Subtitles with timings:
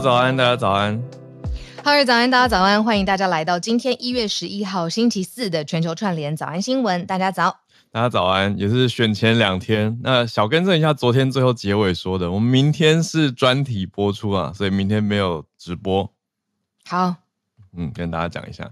[0.00, 1.02] 早安，大家早安。
[1.82, 7.04] 哈喽，早安，大家早安，欢迎大家来到今天一月十一号星期四的全球串联早安新闻。
[7.04, 7.60] 大家早，
[7.90, 9.98] 大家早安，也是选前两天。
[10.04, 16.08] 那小更正一下，昨天最后结尾说的，我们明天是专题播出啊，所以明天没有直播。
[16.86, 17.16] 好，
[17.76, 18.70] 嗯，跟大家讲一下。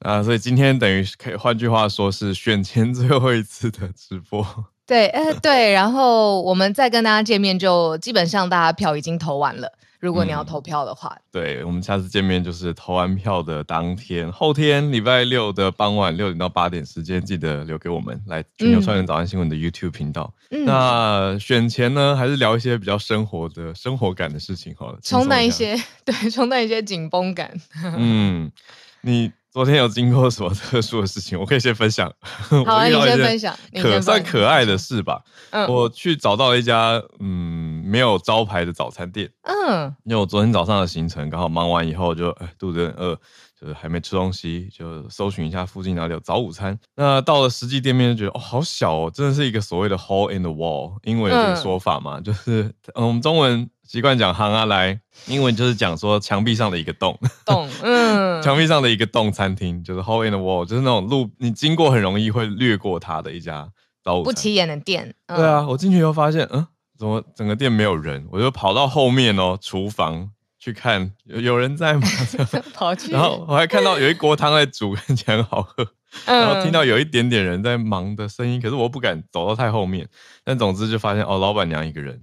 [0.00, 4.44] 啊，所以今天等于可以换句话说是选前最后一次的直播。
[4.84, 9.72] 对，呃，对，然后我们再跟大家见面，就基本上大家票已经投完了。
[10.06, 20.32] 如果你要投票的话，嗯、对，我们下次见面就是投完票的当天，后天礼拜六的傍晚六点到八点时间，记得留给我们来全球串联早安新闻的 YouTube 频道。
[20.52, 27.52] 嗯、那选前呢，还是聊一些比较生活的生活感的事情好了，冲淡一些， 对，冲淡一些紧绷感。
[27.96, 28.52] 嗯，
[29.00, 29.32] 你。
[29.56, 31.40] 昨天有经过什么特殊的事情？
[31.40, 32.12] 我可以先分享。
[32.66, 33.56] 好啊，你先分享。
[33.80, 35.22] 可算可爱的事吧。
[35.48, 39.30] 嗯，我去找到一家嗯没有招牌的早餐店。
[39.42, 43.14] 嗯，因为我昨天早上的行程刚好忙完以后就哎肚子很饿，
[43.60, 46.78] 就是还没吃东西，就搜寻一下附近哪里有早午餐。
[46.94, 53.68] 那到了实际店面就觉得哦好小哦，真的是一个所谓的 hole in the wall，英文有这个说法嘛，嗯、就是嗯我们中文。
[53.86, 63.70] 习惯讲行啊，来，英文就是讲说墙壁上的一个洞，洞， 嗯，墙壁上的一个洞餐厅，就是 hole in the wall，就是那种路你经过很容易会掠过它的一家
[64.02, 65.14] 早，不起眼的店。
[65.26, 66.66] 嗯、对啊，我进去以后发现，嗯，
[66.98, 68.26] 怎么整个店没有人？
[68.30, 72.06] 我就跑到后面哦，厨房去看有有人在吗？
[72.74, 75.86] 跑去，然后我还看到有一锅汤在煮，看起来很好喝，
[76.26, 80.08] 然后听到有一点点人在忙的声音，可是我不敢走到太后面。
[80.42, 82.22] 但总之就发现哦，老板娘一个人。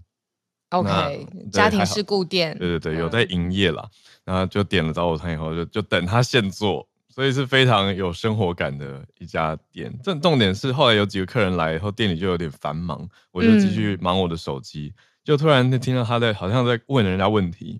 [0.69, 3.87] OK，家庭式固店，对对对，有在营业啦。
[4.25, 9.93] 然后就点了早午餐以后，就就等他现做，所以是非常有生活感的一家店。
[10.03, 14.91] 这重点是后来有几个客人来以后，店里就有点繁忙，我就继续忙我的手机，
[15.23, 17.79] 就突然就听到他在好像在问人家问题，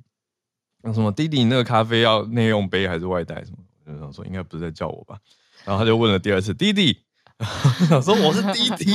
[0.83, 3.57] 那什么弟弟，那个咖啡要内用杯还是外带什么？
[3.85, 5.17] 我就想说应该不是在叫我吧。
[5.65, 7.00] 然后他就问了第二次，弟弟，
[7.89, 8.94] 我说我是弟弟。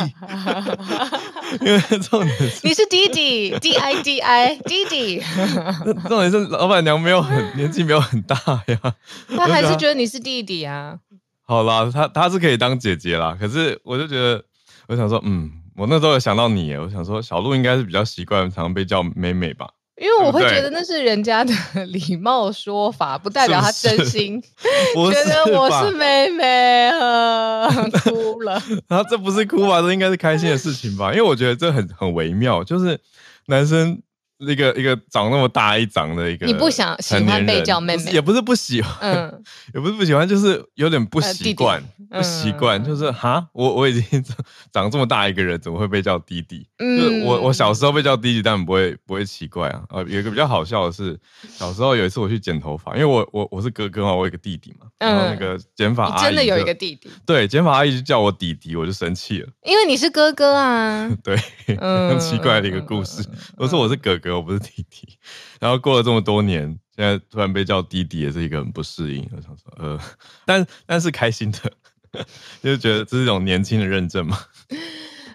[1.61, 5.23] 因为重点是你是弟弟，D I D I，弟弟。
[6.09, 8.37] 重点是老板娘没有很年纪，没有很大
[8.67, 8.95] 呀，
[9.37, 10.99] 她还是觉得你是弟弟啊。
[11.43, 14.45] 好啦，她她是可以当姐姐啦，可是我就觉得，
[14.89, 19.69] 我想说，嗯，我那时候有想到你，我想说小鹿应该是比较习惯常常被叫妹妹吧。
[20.01, 21.53] 因为我会觉得那是人家的
[21.87, 24.41] 礼貌说法，不代表他真心
[24.95, 27.69] 觉得我是妹妹 啊，
[28.05, 28.63] 哭了。
[28.89, 29.81] 然后这不是哭吧？
[29.83, 31.11] 这应该是开心的事情吧？
[31.13, 32.99] 因为我觉得这很很微妙，就是
[33.47, 34.01] 男生。
[34.39, 39.43] 一个一个长那么大一长的一个，你不想喜欢被叫妹妹，也不是不喜欢，嗯，
[39.75, 44.25] 也不是不喜欢，就是有点不习惯，不习惯，就是哈，我我已经
[44.73, 46.65] 长这么大一个人，怎么会被叫弟弟？
[46.79, 49.83] 就是我我小时候被叫弟弟，但不会不会奇怪啊。
[49.91, 51.19] 呃，有一个比较好笑的是，
[51.51, 61.37] 小时候有一次我去剪头发，因为我我我是哥哥嘛，我有一个弟弟嘛，然后那个剪发阿姨真的有一个弟弟，对，剪发阿姨就叫我弟弟，我就生气了，因为你是哥哥啊， 对，
[61.77, 63.27] 很奇怪的一个故事，
[63.57, 64.28] 我说我是哥哥。
[64.31, 65.19] 我不是弟弟，
[65.61, 66.65] 然后过了这么多年，
[66.97, 69.29] 现在突然被叫弟弟，也是一个很不适应。
[69.37, 70.01] 我想说，呃，
[70.45, 71.59] 但但是开心的，
[72.63, 74.39] 就是觉得这是一种年轻的认证嘛。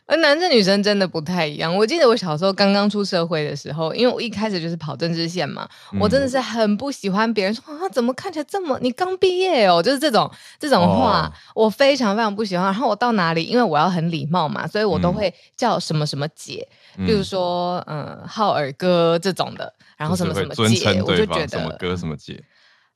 [0.06, 1.74] 而 男生女生真的不太一样。
[1.74, 10.30] 我记得我小时候刚刚出社会的时候，因为我一开始就是跑政治线嘛，嗯、我真的是很不喜欢别人说啊，怎么看起来这么你刚毕业哦，就是这种
[10.60, 12.66] 这种话，哦、我非常非常不喜欢。
[12.66, 22.44] 然后我到哪里，因为我要很礼貌嘛，所以我都会叫什么什么姐，嗯、比如说嗯浩尔哥这种的，然后什么什么姐，我就觉得什么哥什么姐。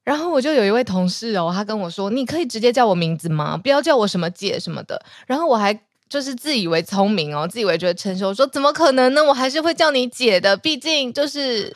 [0.03, 3.57] 然后我就有一位同事哦，他跟我说，你可以直接叫我名字吗？
[3.57, 5.03] 不要叫我什么姐什么的。
[5.25, 5.79] 然后我还。
[6.09, 9.21] 就是自以为聪明哦，自以为觉得成熟，说怎么可能呢？
[9.21, 11.69] 我还是会叫你姐的，毕竟就是，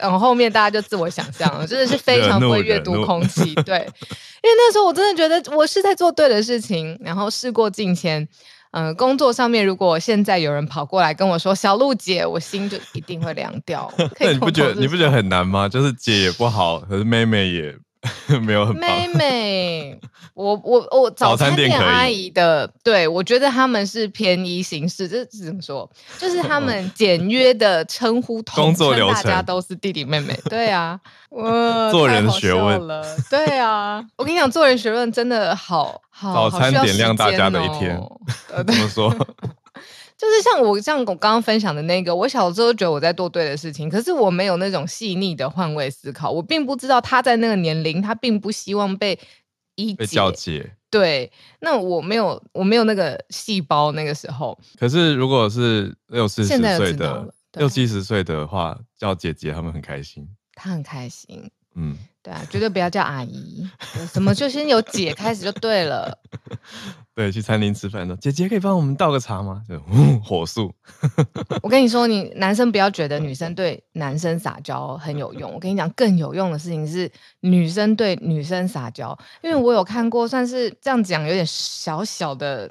[0.00, 8.26] 然后后面大家就自我想象了，真的是非常不会阅读空气，对，因为那时候我真的觉得我是在做对的事情，然后事过境迁，
[8.74, 13.92] 嗯、呃，工作上面如果现在有人跑过来跟我说小鹿姐，我心就一定会凉掉。
[14.18, 15.68] 那你不觉得你不觉得很难吗？
[15.68, 17.76] 就是姐也不好，可是妹妹也。
[18.42, 19.98] 没有很妹妹，
[20.34, 25.88] 我我我早餐店阿姨的，对，我觉得他们是便宜形式，这是怎么说？
[26.18, 30.38] 就是他们简约的称呼，工作流程，大家都是弟弟妹妹。
[30.50, 30.98] 对啊，
[31.30, 33.04] 我做人学问了。
[33.30, 36.50] 对啊，我跟你讲，做人学问真的好好。
[36.50, 38.00] 早餐点亮大家的一天，
[38.66, 39.14] 怎么说？
[40.24, 49.18] 就是像我像我刚刚分享的那个，我小时候觉得我在做对的事情，可是我没有那种细腻的换位思考，我并不知道他在那个年龄，他并不希望被
[49.74, 50.74] 一被叫姐。
[50.88, 51.30] 对，
[51.60, 54.58] 那我没有我没有那个细胞那个时候。
[54.78, 61.50] 可是如果是六四十岁的六七十岁的话，叫姐姐他们很开心，他很开心。
[61.76, 63.68] 嗯，对啊，绝对不要叫阿姨，
[64.12, 66.16] 什么就先由姐开始就对了。
[67.14, 69.62] 对，去餐厅吃饭的姐姐可以帮我们倒个茶吗？
[69.68, 70.74] 就、嗯、火速。
[71.62, 75.52] 我跟你说，你 男生不要觉得女生对男生撒娇很有用。
[75.54, 77.08] 我跟你讲，更有用的事情是
[77.38, 79.16] 女生对女生撒娇。
[79.42, 82.68] 因为我有看过，算是这样讲有点小小的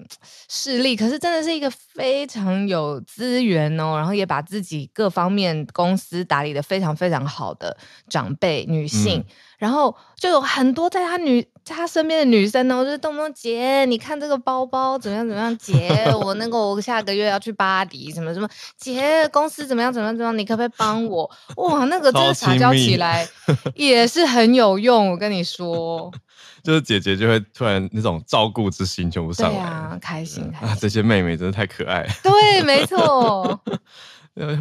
[0.50, 7.78] 事例，可是真的是一个非常有资源哦，然后也把自己各方面公司打理的非常非常好的
[8.10, 9.19] 长辈女性。
[9.19, 9.25] 嗯
[9.63, 15.57] 然后就有很多在他女在他身边的女生呢，我就动不动姐，你看这个包包怎么样怎么样？
[15.57, 15.89] 姐，
[16.21, 18.50] 我那个我下个月要去巴黎，什么什么？
[18.77, 20.38] 姐，公司怎么样怎么样怎么样？
[20.38, 21.30] 你可不可以帮我？
[21.57, 23.27] 哇，那个真的撒娇起来
[23.75, 26.12] 也是很有用，我跟你说，
[26.63, 30.75] 就是姐姐就会突然那种照顾之心全部上来，对啊，开心啊！
[30.80, 33.62] 这些妹妹真的太可爱，对，没错，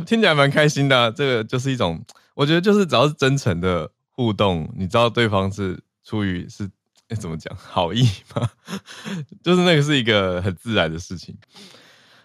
[0.07, 1.11] 听起来蛮开心的啊。
[1.11, 2.01] 这个就是一种，
[2.35, 3.91] 我觉得就是只要是真诚的。
[4.15, 6.71] 互动，你知道对方是出于是
[7.13, 8.49] 哎怎么讲好意吗？
[9.45, 11.37] 就是那个是一个很自然的事情。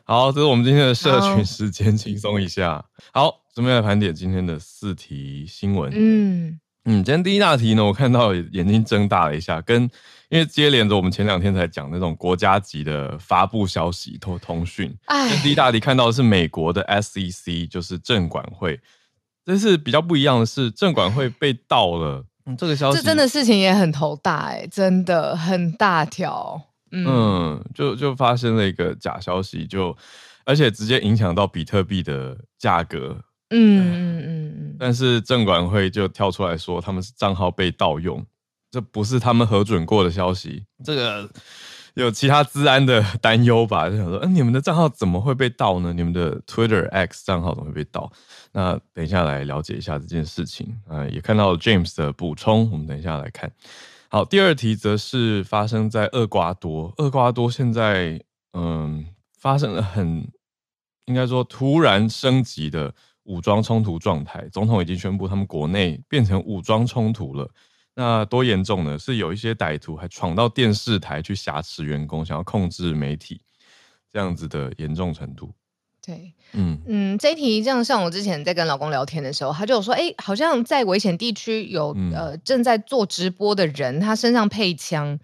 [0.05, 2.85] 好，这是我们今天的社群时间，轻松一下。
[3.11, 5.91] 好，准备来盘点今天的四题新闻。
[5.93, 9.83] 嗯嗯，今天第一大题呢，我看到眼睛睁大了一下，跟
[10.29, 14.97] 因为接连着我们前两天才讲那种国家级的发布消息通通讯。
[15.07, 18.79] 哎，第一大题看到的是美国的 SEC，就是证管会。
[19.43, 22.25] 但是比较不一样的是，证管会被盗了。
[22.47, 26.59] 嗯，这个消息，这真的事情也很头大哎，真的很大条。
[26.91, 29.95] 嗯，嗯，就就发生了一个假消息，就
[30.45, 33.21] 而且直接影响到比特币的价格。
[33.49, 34.75] 嗯嗯嗯嗯。
[34.79, 38.25] 但是证管会就跳出来说，他们是账号被盗用，
[38.71, 40.65] 这不是他们核准过的消息。
[40.83, 41.29] 这个。
[42.03, 45.91] 有其他治安的担忧吧，就想说，嗯，你们的账号怎么会被盗呢？
[45.91, 48.11] 你们的 Twitter X 账号怎么会被盗？
[48.51, 50.79] 那等一下来了解一下这件事情。
[50.87, 53.51] 啊，也看到 James 的补充，我们等一下来看。
[54.09, 56.93] 好，第二题则是发生在厄瓜多。
[56.97, 58.21] 厄瓜多现在，
[58.53, 59.05] 嗯，
[59.39, 60.31] 发生了很
[61.05, 67.49] 应该说突然升级的武装冲突状态，总统已经宣布他们国内变成武装冲突了。
[67.99, 68.99] 那多严重呢？
[68.99, 73.41] 是有一些歹徒还闯到电视台去挟持员工，想要控制媒体，
[74.13, 75.51] 这样子的严重程度。
[76.05, 85.19] 对，嗯嗯，这一题这样，像我之前在跟老公聊天的时候，他就有说，哎、欸，好像在危险地区有、嗯、呃正在做直播的人，他身上配枪，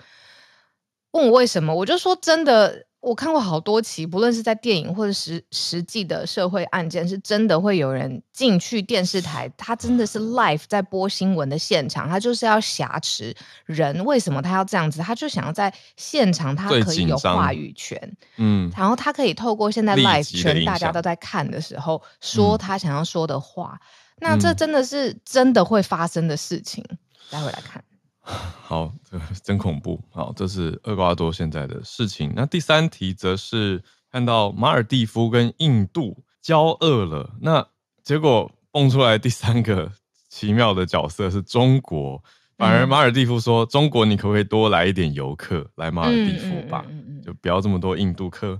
[1.11, 2.87] 问我为什么，我就说真的。
[3.03, 14.05] 我看过好多期，不论是在电影或者实实际的社会案件，是真的会有人进去电视台，他真的是 live 在播新闻的现场，他就是要挟持人。
[14.05, 15.01] 为什么他要这样子？
[15.01, 23.77] 他就想要在现场，他可以有话语权，嗯，然后他可以透过现在 live 全大家都在看的时候，说他想要说的话。
[23.81, 26.81] 嗯、那这真的是真的会发生的事情。
[27.29, 27.83] 待会来看。
[28.63, 30.01] 好，这真恐怖。
[30.09, 32.31] 好，这是厄瓜多现在的事情。
[32.35, 37.67] 那第三题则是看到马尔蒂夫跟印度交恶了，那
[38.01, 39.91] 结果蹦出来第三个
[40.29, 42.23] 奇妙的角色是中国，
[42.57, 46.85] 反而马尔蒂夫说：“嗯、中国，你可不可以多来一点游客来马尔蒂夫吧？
[47.23, 48.59] 就不要这么多印度客。”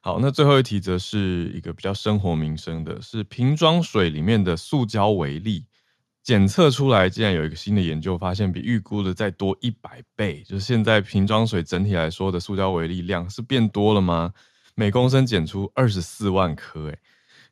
[0.00, 5.64] 好，那最后一题则是一个比较生活民生的，是瓶装水里面的塑胶微粒。
[6.28, 10.42] 检测出来，竟然有一个新的研究发现，比预估的再多一百倍。
[10.46, 14.30] 就是现在瓶装水整体来说的塑胶微粒量是变多了吗？
[14.74, 16.98] 每公升检出二十四万颗，哎，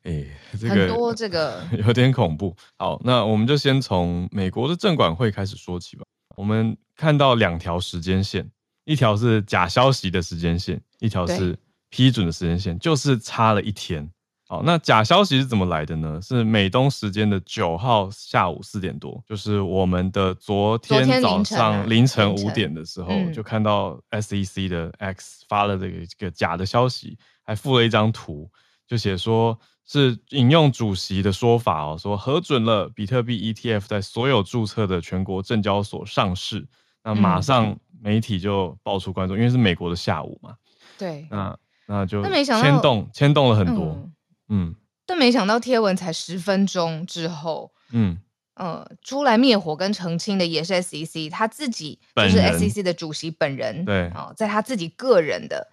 [0.03, 0.27] 哎，
[0.59, 2.55] 这个很多，这个 有点恐怖。
[2.77, 6.05] 好，那我们就先从美国的证管会开始说起吧。
[6.35, 8.47] 我们看到两条时间线，
[8.85, 11.57] 一条是假消息的时间线，一条是
[11.89, 14.07] 批准的时间线，就是差了一天。
[14.49, 16.21] 好，那假消息是怎么来的呢？
[16.21, 28.49] 是美东时间的九号下午四点多，就是我们的昨天早上凌晨五点的时候，就看到 SEC 的 X 发了这个这个假的消息，还附了一张图，
[28.87, 36.65] 就写说是引用主席的说法哦，说核准了比特币 ETF 在所有注册的全国证交所上市。
[37.03, 40.55] 那马上媒体就爆出关注，因为是美国的下午嘛。
[40.97, 43.87] 对，那那就牵动牵动了很多。
[43.87, 44.13] 嗯
[44.49, 44.75] 嗯，
[45.05, 48.19] 但没想到贴文才十分钟之后，嗯。
[48.59, 55.67] 呃，出来灭火跟澄清的也是 SEC 他自己，就是 SEC 的主席本人，对啊、呃，在他自己个人的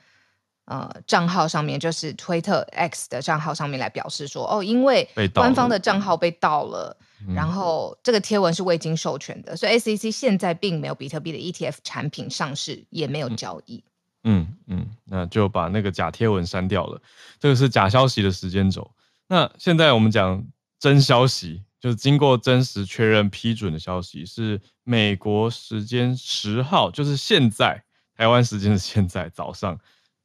[0.66, 6.94] 呃账号上面，就是 Twitter X 的账号上面来表示说，哦，因为官方的账号被盗了，
[7.26, 13.76] 了然后这个贴文是未经授权的，所以 SEC 现在并没有比特币的 ETF 产品上市，也没有交易。
[13.76, 13.93] 嗯
[14.24, 17.00] 嗯嗯，那就把那个假贴文删掉了。
[17.38, 18.90] 这个是假消息的时间轴。
[19.28, 20.44] 那现在我们讲
[20.80, 27.84] 真消息，就是经过真实确认批准的消息，是美国时间十号，就是现在，
[28.16, 29.78] 台湾时间的现在早上，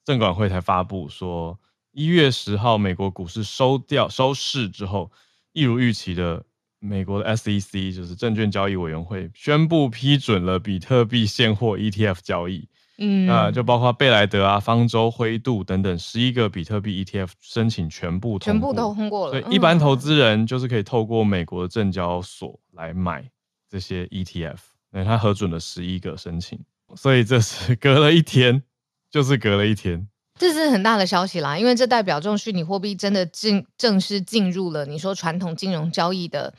[0.05, 1.59] 证管会才发布说，
[1.91, 5.11] 一月十号美国股市收掉收市之后，
[5.51, 6.45] 一如预期的，
[6.79, 12.68] 美国的 SEC 就是证券交易委员会宣布批准了比特币现货 ETF 交易。
[13.01, 19.41] 嗯，那就包括贝莱德啊、方舟、灰度等等十一个比特币 ETF 申请全部通过，全部都通过了。
[19.41, 23.23] 对，一般投资人就是可以透过美国的证交所来买
[23.69, 24.57] 这些 ETF，
[24.91, 26.59] 那他核准了十一个申请，
[26.93, 28.63] 所以这是隔了一天，
[29.09, 30.05] 就是隔了一天，
[30.37, 36.53] 这是很大的消息啦，因为这代表这种虚拟货币真的进正式进入了你说传统金融交易的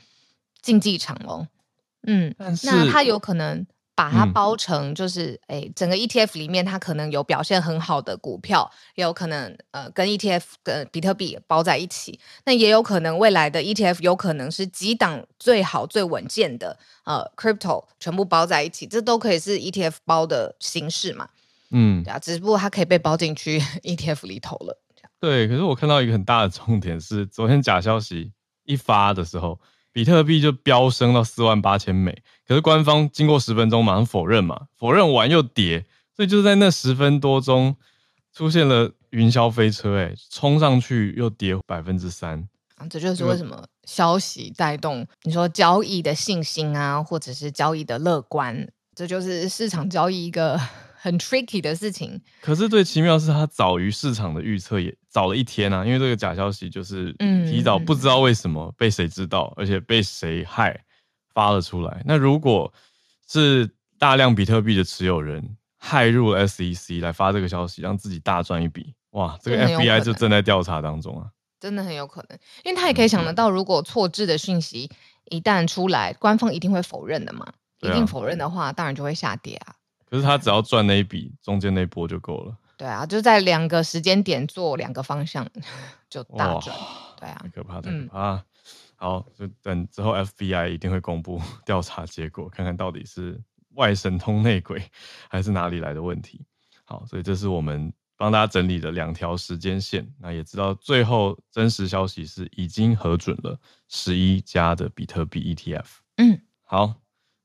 [0.59, 1.47] 竞技场哦。
[2.07, 3.67] 嗯，但是那它有可能。
[4.01, 12.19] 把它包成就是，哎、整个 ETF 里面它可能有表现很好的股票，也有可能呃跟 ETF 跟比特币包在一起。
[12.45, 21.29] 那也有可能未来的 ETF 有可能是几档最好最稳健的呃 Crypto 全部包在一起，这都可以是 ETF 包的形式嘛。
[21.69, 24.81] 嗯，对啊，只不过它可以被包进去 ETF 里头了。
[25.19, 28.31] 对，可是我看到一个很大的重点是，昨天假消息
[28.63, 29.59] 一发的时候。
[29.93, 37.75] 比特币就飙升到四万八千美，可是官方经过十分钟马上否认嘛，否认完又跌，所以就在那十分多钟
[38.33, 42.47] 出现了云霄飞车、欸，哎，冲上去又跌百分之三。
[42.75, 50.59] 啊，这就是为什么消息带动你说交易的信心啊，或者是交易的乐观，这就是市场交易一个。
[51.03, 55.83] 很 tricky 的事情，可是最奇妙是，它早于市场的预测，也早了一天啊！
[55.83, 57.11] 因为这个假消息就是
[57.49, 60.79] 提早不知道为什么被谁知道，而且被谁害
[61.33, 62.03] 发了出来。
[62.05, 62.71] 那如果
[63.27, 63.67] 是
[63.97, 69.35] 大量比特币的持有人害入 SEC 来发这个消息，让自己大赚一笔，哇！
[69.41, 74.91] 这个 FBI 就正在调查当中啊，真的很有可能，因为他也可以想得到，如果错置的讯息
[75.31, 79.73] 一旦出来，官方一定会否认的嘛，一定否认的话，当然就会下跌啊。
[80.11, 82.57] 可是他只要赚那一笔，中间那波就够了。
[82.75, 85.47] 对啊，就在两个时间点做两个方向
[86.09, 86.75] 就大赚。
[87.17, 88.33] 对啊，太可怕，太可怕。
[88.33, 88.43] 嗯、
[88.97, 93.41] 好，就等之后 FBI 一定会公布 调查结果，看看到底是
[93.75, 94.83] 外神通内鬼，
[95.29, 96.45] 还是哪里来的问题。
[96.83, 100.05] 好，所以这是我们帮大家整理的两条时间线。
[100.19, 105.85] 那也知道最后真实消息是已经核准了十一家的比特币 ETF。
[106.17, 106.95] 嗯，好。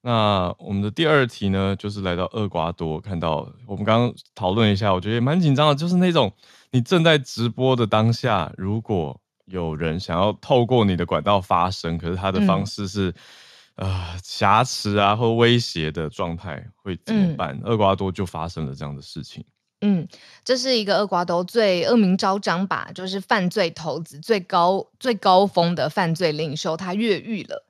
[0.07, 6.33] 那我们的第二题呢，就是来到厄瓜多，看到我们刚刚讨论一下，我觉得也蛮紧张的，就是那种
[6.71, 13.13] 你正在直播的当下，如果有人想要透过你的管道发声，可是他的方式是、
[13.75, 17.59] 嗯、呃挟持啊或威胁的状态，会怎么办？
[17.65, 19.45] 厄、嗯、瓜多就发生了这样的事情。
[19.81, 20.07] 嗯，
[20.45, 27.65] 这是一个厄瓜多最恶名昭彰吧，就是犯罪头子最高最高峰的犯罪领袖，他越狱了。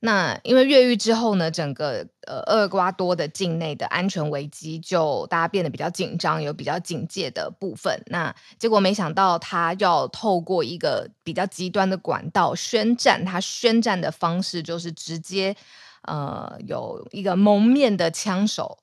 [0.00, 8.02] 那因为越狱之后呢，整个呃厄瓜多的境内的安全危机就大家变得比较紧张，有比较警戒的部分。
[8.06, 15.56] 那结果没想到他要透过一个比较极端的管道宣战，他宣战的方式就是直接
[16.02, 18.78] 呃有一个蒙面的枪手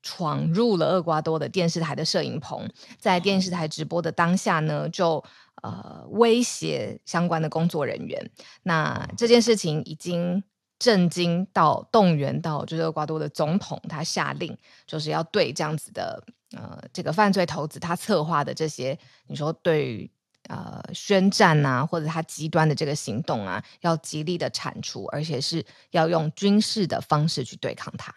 [0.00, 5.22] 闯入了厄瓜多的电视台的摄影棚，在电视台直播的当下呢，就
[5.62, 8.30] 呃威胁相关的工作人员。
[8.62, 10.44] 那这件事情已经。
[10.82, 16.20] 震惊到动员到，就是厄瓜多的总统，他下令就是要对这样子的
[16.56, 18.98] 呃这个犯罪头子他策划的这些，
[19.28, 20.10] 你说对
[20.48, 28.12] 呃宣战啊，或者他极端的这个行动啊，要极力的铲除，而且是要用军事的方式去对抗他。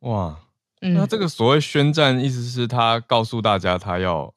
[0.00, 0.38] 哇，
[0.80, 4.34] 那这个所谓宣战，意思是他告诉大家他要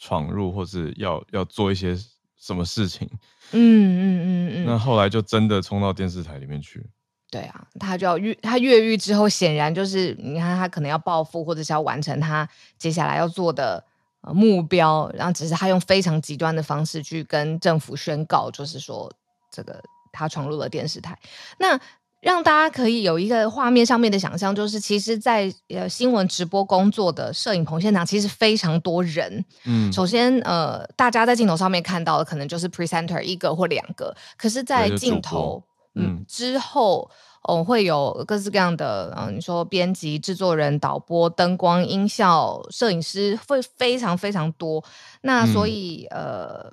[0.00, 1.94] 闯入，或是要要做一些
[2.38, 3.08] 什么事情。
[3.52, 4.66] 嗯嗯嗯嗯。
[4.66, 6.84] 那后来就真的冲到电视台里面去。
[7.30, 13.84] 对啊，他就要越他越狱之后，显然就是你看他可能要报复，或者是要完成他接下来要做的
[14.22, 19.12] 呃目标，然后只是他用非常极端的方式去跟政府宣告，就是说
[19.50, 19.78] 这个
[20.10, 21.18] 他闯入了电视台。
[21.58, 21.78] 那
[22.20, 29.44] 让大家可以有一个画面上面的想象，就是其实在呃新闻直播工作的摄影棚现场，其实非常多人。
[29.64, 35.62] 嗯，首先呃，大家在镜头上面看到的可能就是 presenter 一个或两个，可是，在镜头。
[35.94, 37.10] 嗯，之后
[37.42, 44.84] 哦会有各式各样的，嗯，你说编辑、制作人、导播、灯光、音效、摄影师会非常非常多。
[45.22, 46.72] 那所以、嗯、呃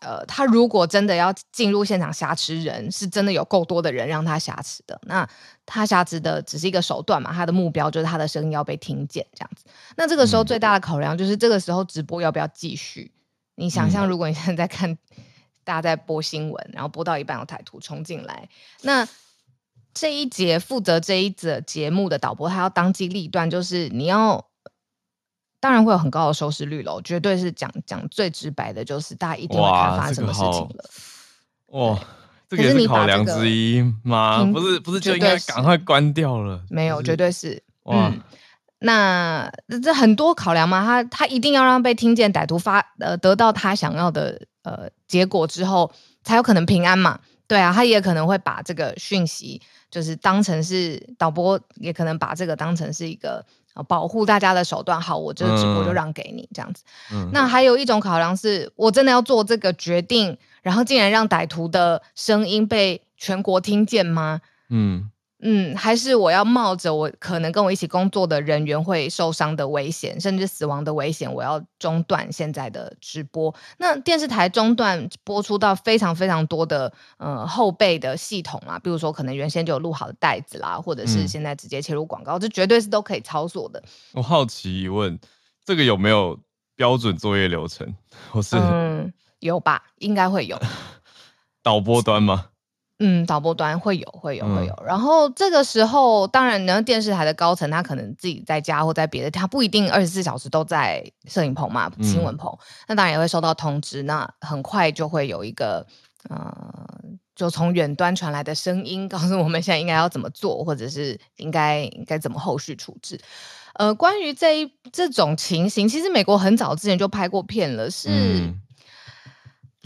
[0.00, 5.00] 呃，他如果真的要进入现场挟持人，是真的有够多的人让他挟持的。
[5.04, 5.28] 那
[5.66, 9.64] 他挟持的只是一个手段嘛，他的目标就是他的声音要被听见这样子。
[9.96, 13.12] 那这个时候最大的考量就是这个时候直播要不要继续？
[13.54, 14.98] 你想象如果你现在在看。
[15.64, 18.48] 大家在播新闻，然后播到一半有台图冲进来。
[18.80, 19.06] 那
[19.92, 24.47] 这一节负责这一则节目的导播，他要当机立断，就是你要，
[25.60, 30.84] 当然会有很高的收视率喽，绝对是讲讲最直白的，就是大家一定会看发生什么事情了。
[31.68, 31.98] 哇，
[32.48, 34.44] 这个也是考量之一吗？
[34.44, 36.62] 不是，不是就应该赶快关掉了？
[36.70, 37.62] 没有，绝对是。
[37.84, 38.20] 哇，嗯、
[38.78, 39.50] 那
[39.82, 44.40] 这很多考量嘛，他他一定要让被听见歹徒发呃得到他想要的。
[44.62, 45.90] 呃，结果之后
[46.22, 47.18] 才有可能平安嘛？
[47.46, 53.42] 对啊，他也可能会把这个讯息，就是当成是导播，也可能把这个当成是一个
[53.84, 55.00] 保护大家的手段。
[55.00, 56.82] 好，我这个直播就让给你这样子。
[57.12, 64.40] 嗯，那还有一种考量是，我真的要做这个决定，然后竟然让歹徒的声音被全国听见吗？
[64.70, 65.10] 嗯。
[65.40, 73.54] 嗯，还是我要冒着我可能跟我一起工作的人员会受伤的危险，甚至死亡的危险，我要中断现在的直播。
[73.78, 83.80] 那电视台中断播出到非常非常多的呃后备的系统啊，比如说可能原先就有录好的袋子啦，或者是现在直接切入广告，嗯、这绝对是都可以操作的。
[84.14, 85.16] 我好奇一问，
[85.64, 86.36] 这个有没有
[86.74, 87.94] 标准作业流程？
[88.32, 89.84] 或是嗯，有吧？
[89.98, 90.60] 应该会有。
[91.62, 92.46] 导播端吗？
[93.00, 94.82] 嗯，导播端会有，会有，会有。
[94.84, 102.50] 然后这个时候，当然，呢，电视台的高层他可能自己在家或在别的，他不一定二十四小时都在摄影棚嘛，新闻棚。
[102.50, 102.58] 嗯、
[102.88, 105.86] 那当然也会收到通知，那很快就会有一个，
[106.28, 106.84] 呃，
[107.36, 113.20] 就从远端传来的声音，告诉我们现在应该要怎么做，或者是应该应该怎么后续处置。
[113.74, 118.08] 呃，关于这一这种情形，其实美国很早之前就拍过片了，是。
[118.10, 118.60] 嗯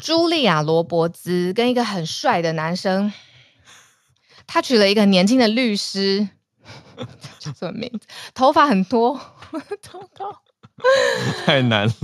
[0.02, 3.12] 茱莉亚·罗伯兹跟一个很帅的男生，
[4.48, 6.28] 他娶了一个年轻的律师，
[7.38, 8.08] 叫什么名字？
[8.34, 9.14] 头发很多，
[9.80, 10.42] 糟糕，
[11.46, 11.94] 太难了。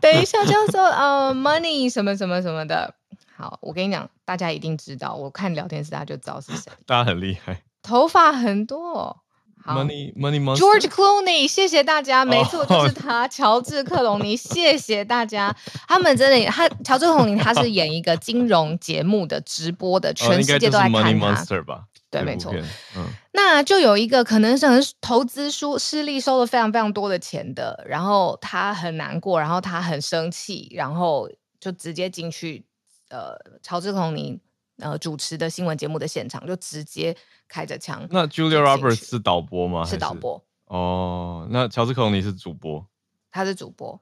[0.00, 2.94] 等一下叫做呃，Money 什么什么什么的。
[3.36, 6.72] 好，我跟你讲，大家一定知道，我看聊天室大家就知道是谁。
[6.86, 9.23] 大家很厉害，头发很多。
[9.72, 15.54] Money Money Monster George Clooney，谢谢大家，没错，就是他， 乔治克隆尼，谢谢大家。
[15.88, 21.00] 他们真的，他乔治克隆尼，他是演一个金融节目的直播的，全世界都在看他。
[21.00, 21.84] Money Monster 吧？
[22.10, 22.52] 对，没错。
[22.96, 32.64] 嗯，那就有一个可能是很投资输失利，收了非常非常多的钱的，然后他很难过，然后他很生气，然后就直接进去，
[33.08, 34.38] 呃，乔治克隆尼
[34.78, 37.16] 呃主持的新闻节目的现场，就直接。
[37.46, 38.04] 开着枪。
[38.10, 39.84] 那 Julia Roberts 是导播吗？
[39.84, 40.42] 是导播。
[40.64, 42.84] 哦，那乔治克隆尼是主播。
[43.30, 44.00] 他是主播。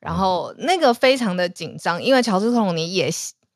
[0.00, 3.08] 然后那个非常的紧张，因为乔治克隆尼也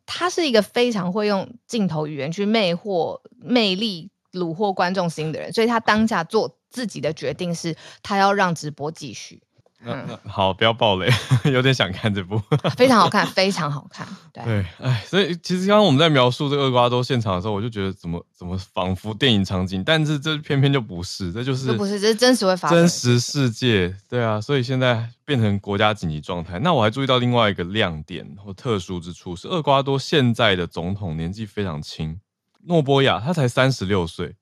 [0.07, 9.43] 他是一个非常会用镜头语言去魅惑、魅力、虏获观众心的人，所以他当下做自己的决定是，他要让直播继续。
[9.85, 11.09] 那那 好，不要暴雷，
[11.45, 12.41] 有点想看这部，
[12.77, 14.07] 非常好看，非常好看。
[14.33, 23.95] 对，哎，所以其实刚刚我们在描述这个厄瓜多现场的时候，我就觉得怎么怎么仿佛电影场景，但是这偏偏就不是，这就是不是，这是真实会发生，真实世界。
[24.09, 26.59] 对啊，所以现在变成国家紧急状态。
[26.59, 32.19] 那我还注意到另外一个亮点或特殊之处是，厄瓜多现在的总统年纪非常轻，
[32.65, 34.35] 诺波亚他才三十六岁，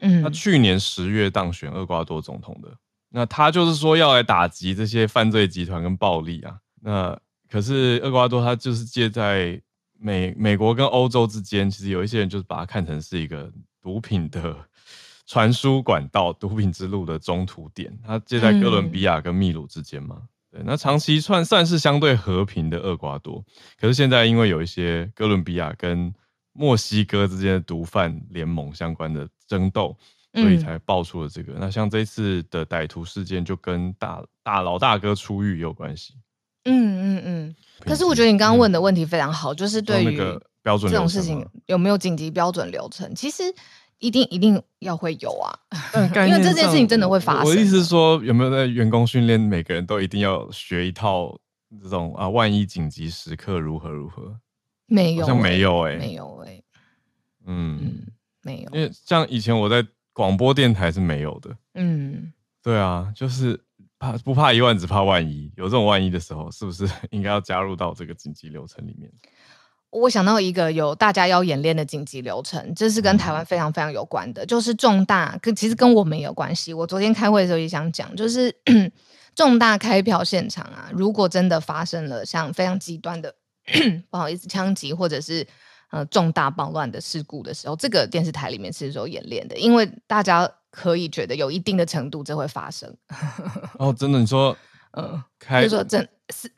[0.00, 2.68] 嗯，他去年十月当选厄瓜多总统的。
[3.10, 6.58] 那他就是说要来打击这些犯罪集团跟暴力啊。
[6.82, 7.18] 那
[7.50, 9.60] 可是厄瓜多他就是借在
[9.98, 14.54] 美美国跟欧洲之间，其实有一些人就是把它看成是一个毒品的
[15.26, 17.96] 传输管道、毒品之路的中途点。
[18.06, 20.22] 他借在哥伦比亚跟秘鲁之间嘛。
[20.50, 23.44] 对，那长期算算是相对和平的厄瓜多，
[23.80, 26.14] 可是现在因为有一些哥伦比亚跟
[26.52, 29.96] 墨西哥之间的毒贩联盟相关的争斗。
[30.34, 31.54] 所以才爆出了这个。
[31.54, 36.14] 嗯、那像这次的歹徒事件，就跟大大老大哥出狱有关系。
[36.64, 37.56] 嗯嗯嗯。
[37.80, 40.20] 可是我觉得你刚刚问的问题非常好，嗯、就是对于
[40.62, 43.14] 标准这种事情有没有紧急标准流程？
[43.14, 43.42] 其实
[43.98, 45.58] 一定一定要会有啊，
[46.26, 47.44] 因为这件事情真的会发生。
[47.44, 51.38] 我的意思是说，有没有在员工训练，每个人都一定要学一套
[51.82, 54.38] 这种啊，万一紧急时刻如何如何？
[54.86, 56.64] 没有、欸，好像没有哎、欸，没有哎、欸，
[57.46, 58.06] 嗯，嗯，
[58.42, 58.70] 没有。
[58.72, 59.86] 因为像以前我在
[60.18, 63.60] 广播电台是没有的，嗯，对啊，就是
[64.00, 65.48] 怕不怕一万，只怕万一。
[65.56, 69.08] 有这种万一的时候，是不是 应该要加入到这个紧急流程里面？
[69.90, 76.74] 我想到一个有大家要演练的紧急流程，这是跟台湾非常非常有关的，嗯、就是重大跟其实跟我们有关系。
[76.74, 78.52] 我昨天开会的时候也想讲，就是
[79.36, 83.36] 重大开票现场啊，如果真的发生了像非常极端的。
[84.10, 85.46] 不好意思，枪击或者是
[85.90, 92.92] 呃重大暴乱的事故的时候，这个电视台里面是有演练的，因为大家可以觉得有一定的程度这会发生。
[93.78, 94.18] 哦，真的？
[94.18, 94.56] 你说，
[94.92, 96.50] 嗯，开就说真是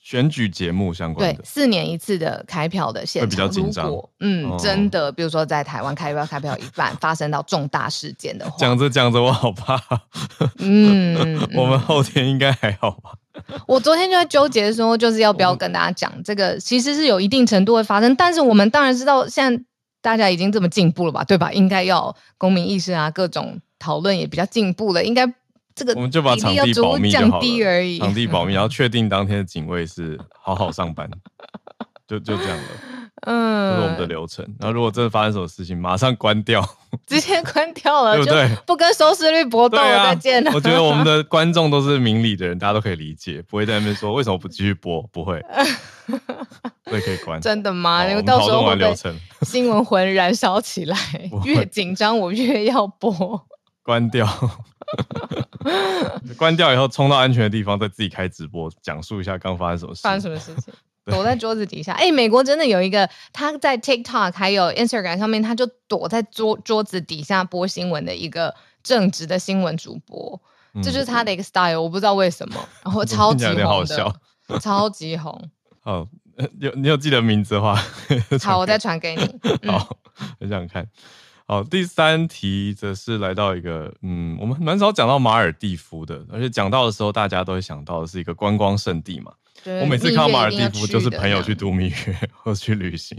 [0.00, 3.92] 选举节目相关的，对，四年一次的开票的现场，会比较紧张。
[4.20, 9.78] 嗯，哦、真的，比如说在台湾开票开票一半发生到重大事件的话，讲着讲着我好怕。
[10.60, 13.12] 嗯， 我们后天应该还好吧？
[13.66, 19.64] 我昨天就在纠结说，就是要不要跟大家讲这个，其实是有一定程度会发生，但是我们当然知道，现在
[20.00, 21.52] 大家已经这么进步了吧，对吧？
[21.52, 25.32] 应该要公民意识啊，各种讨论也比较进步了，应该
[25.74, 31.08] 这个我们就把场地保密降低而已，场地保密， 然后确定当天的警卫是好好上班，
[32.06, 32.64] 就就这样了。
[33.22, 34.44] 嗯，这是我们的流程。
[34.60, 36.64] 然后如果真的发生什么事情，马上关掉，
[37.06, 38.48] 直接关掉了，对不对？
[38.66, 40.50] 不跟收视率搏斗了，再见了。
[40.54, 45.44] 我觉得我们的 观众都是明理的人，大家都可以理解，不会在那边说为什么不继续播，不会，
[46.88, 47.40] 所以可以关。
[47.40, 48.06] 真的吗？
[48.08, 48.94] 因为到时候会被
[49.42, 50.96] 新闻魂燃烧起来，
[51.44, 53.46] 越紧张我越要播。
[53.82, 54.28] 关掉，
[56.36, 60.74] 关掉以后冲到安全的地方，再自己开直播，讲述一下刚发生什么事，发生什么事情。
[61.10, 70.40] 躲在桌子底下，哎、欸，美国真的有一个，他在 TikTok 还有 Instagram 上面，他就躲在桌桌子底下播新闻的一个正直的新闻主播，
[70.74, 74.14] 嗯、这就是他的一个 style，我不知道为什么，然后 超级红好笑，
[74.60, 75.50] 超级红。
[75.80, 76.06] 好，
[76.60, 77.74] 有你有记得名字的话，
[78.42, 79.22] 好，我再传给你。
[79.62, 79.96] 嗯、好，
[80.40, 80.86] 很想看。
[81.46, 89.32] 好，第三题则是来到一个，嗯，我们蛮少讲到马尔蒂夫的，而且讲到的时候，大家都会想到的是一个观光胜地嘛。
[89.80, 93.16] 我每次看到马尔蒂夫，就是朋友去度蜜月或去旅行，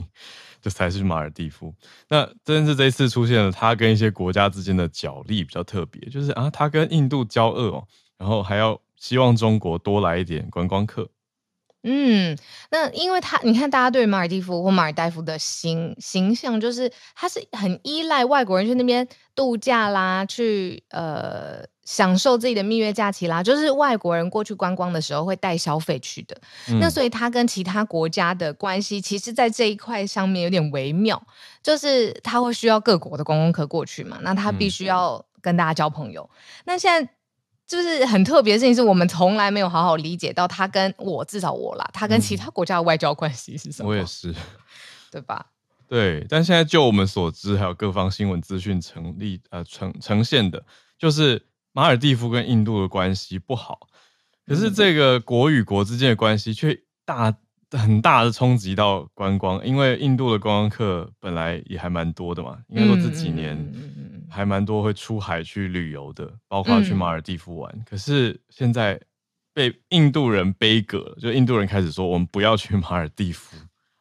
[0.61, 1.73] 这才是马尔蒂夫。
[2.09, 11.09] 那真是这一次出现了，他跟一些国家之间的角力比较特别，就是啊，他跟印度交恶哦，然后还要希望中国多来一点观光客。
[11.83, 12.37] 嗯，
[12.71, 26.39] 那因为他，你看大家对马尔蒂夫或马尔代夫的形形象，就是他是很依赖外国人去那边度假啦，去呃享受自己的蜜月假期啦，就是外国人过去观光的时候会带消费去的。
[26.67, 31.19] 嗯、那所以他跟其他国家的关系，其实在这一块上面有点微妙，
[31.63, 36.29] 就是他会需要各国的观光客过去嘛，那他必须要跟大家交朋友。
[36.31, 37.11] 嗯、那现在。
[37.69, 43.89] 就是很特别的事情，是我们从来没有好好理解到他跟我，至少我啦，他跟其他国家的外交关系是什么？
[43.91, 44.33] 我也是，
[45.11, 45.45] 对吧？
[45.87, 50.65] 对，但现在就我们所知，还有各方新闻资讯成立呃呈呈现的，
[50.97, 51.45] 就是
[51.79, 53.87] 马尔蒂夫跟印度的关系不好，
[54.45, 57.33] 可是这个国与国之间的关系却大。
[57.71, 63.55] 很大的冲击到观光，因为印度的观光客本来也还蛮多的嘛，应该说这几年
[64.27, 67.71] 还蛮多会出海去旅游的，包括去马尔蒂夫玩。
[67.75, 68.99] 嗯、可是现在
[69.53, 73.55] 被印度人背葛，就印度人开始说我们不要去马尔蒂夫。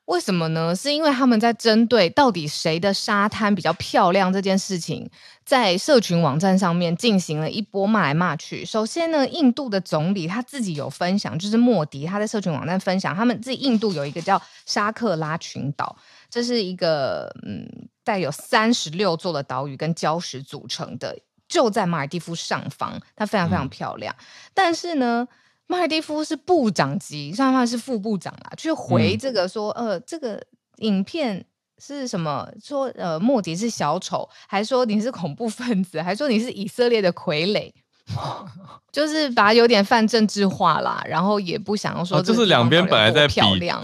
[0.08, 0.74] 为什么呢？
[0.74, 5.08] 是因为他们在针对到底谁的沙滩比较漂亮这件事情，
[5.44, 8.64] 在社群网站上面进行了一波骂来骂去。
[8.64, 15.94] 首先呢，印度的总理他自己有分享，就是莫迪他在社群网站分享，他们自己印度有一个叫沙克拉群岛，
[16.30, 17.68] 这是一个嗯
[18.02, 24.14] 带有三十六座的岛屿跟礁石组成的，就在马尔蒂夫上方，它非常非常漂亮。
[24.18, 25.28] 嗯、但是呢。
[25.68, 30.42] 马尔地夫是部长级，上方是副部长啦，去回这个说，嗯、呃，这个
[30.78, 31.44] 影片
[31.76, 32.48] 是什么？
[32.60, 37.70] 说呃，莫迪是小丑，还说你是恐怖分子，还说你是以色列的傀儡，
[38.90, 41.04] 就是把有点泛政治化啦。
[41.06, 43.34] 然后也不想要说，就是两边本来在比，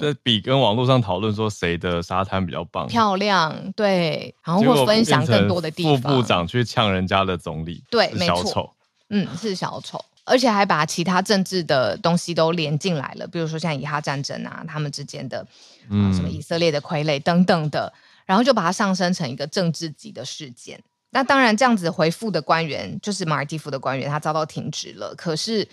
[0.01, 5.97] 在比跟网络上讨论说谁的沙滩比较棒，漂亮，对，然后或分享更多的地方。
[6.01, 8.75] 副部长去呛人家的总理，对，没错，
[9.11, 10.03] 嗯，是小丑。
[10.25, 15.47] 而且还把其他政治的东西都连进来了，比如说像以哈战争啊，他们之间的，
[15.91, 17.93] 嗯，什么以色列的傀儡等等的，
[18.25, 20.83] 然后就把它上升成一个政治级的事件。
[21.11, 25.15] 那当然，这样子回复的官员就是马尔蒂夫的官员，他遭到停职了。
[25.15, 25.69] 可是，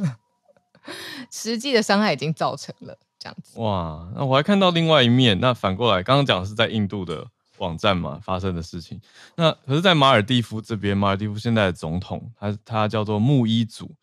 [1.30, 3.60] 实际的伤害已经造成了这样子。
[3.60, 5.38] 哇，那我还看到另外一面。
[5.40, 7.26] 那反过来，刚刚讲的是在印度的
[7.60, 9.00] 网站嘛发生的事情。
[9.36, 13.94] 那可是，在马尔蒂夫这边，马尔蒂夫现在的总统他他叫做穆伊祖，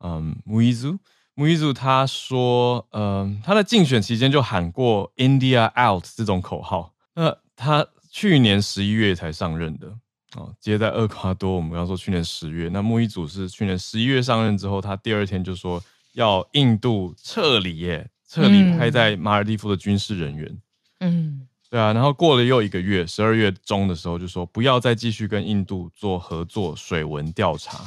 [0.00, 0.98] 嗯，穆伊祖，
[1.34, 6.94] 穆伊祖他说，嗯，他在竞选期间就喊过 “India out” 这种口号。
[7.14, 9.92] 那他去年十一月才上任的。
[10.36, 15.80] 哦，接在厄瓜多，我们刚说去年十月，那穆伊祖是去年十一月上任之后，他第二天就说
[16.14, 20.58] 要印度撤离耶，撤离派在马尔蒂夫的军事人员。
[20.98, 27.80] 嗯，对啊，然后过了又一个月，十二月中的时候就说不要再继续跟印度做合作水文调查。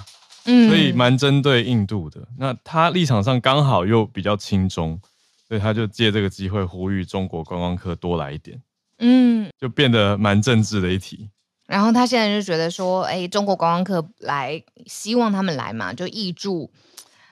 [0.43, 2.19] 嗯，所以蛮针对印度的。
[2.37, 4.99] 那他立场上刚好又比较轻中，
[5.47, 8.61] 所以他就借这个机会呼吁中国观光客多来一点。
[8.97, 11.29] 嗯，就变得蛮政治的一题。
[11.65, 16.69] 然后他现在就觉得说，哎，中国观光客来，希望他们来嘛，就挹注，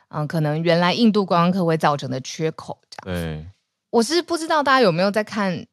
[0.08, 3.22] 嗯、呃，可能原来印度观光客会造成的缺口，这样。
[3.22, 3.46] 对，
[3.89, 5.65] 我是不知道大家有没有在看，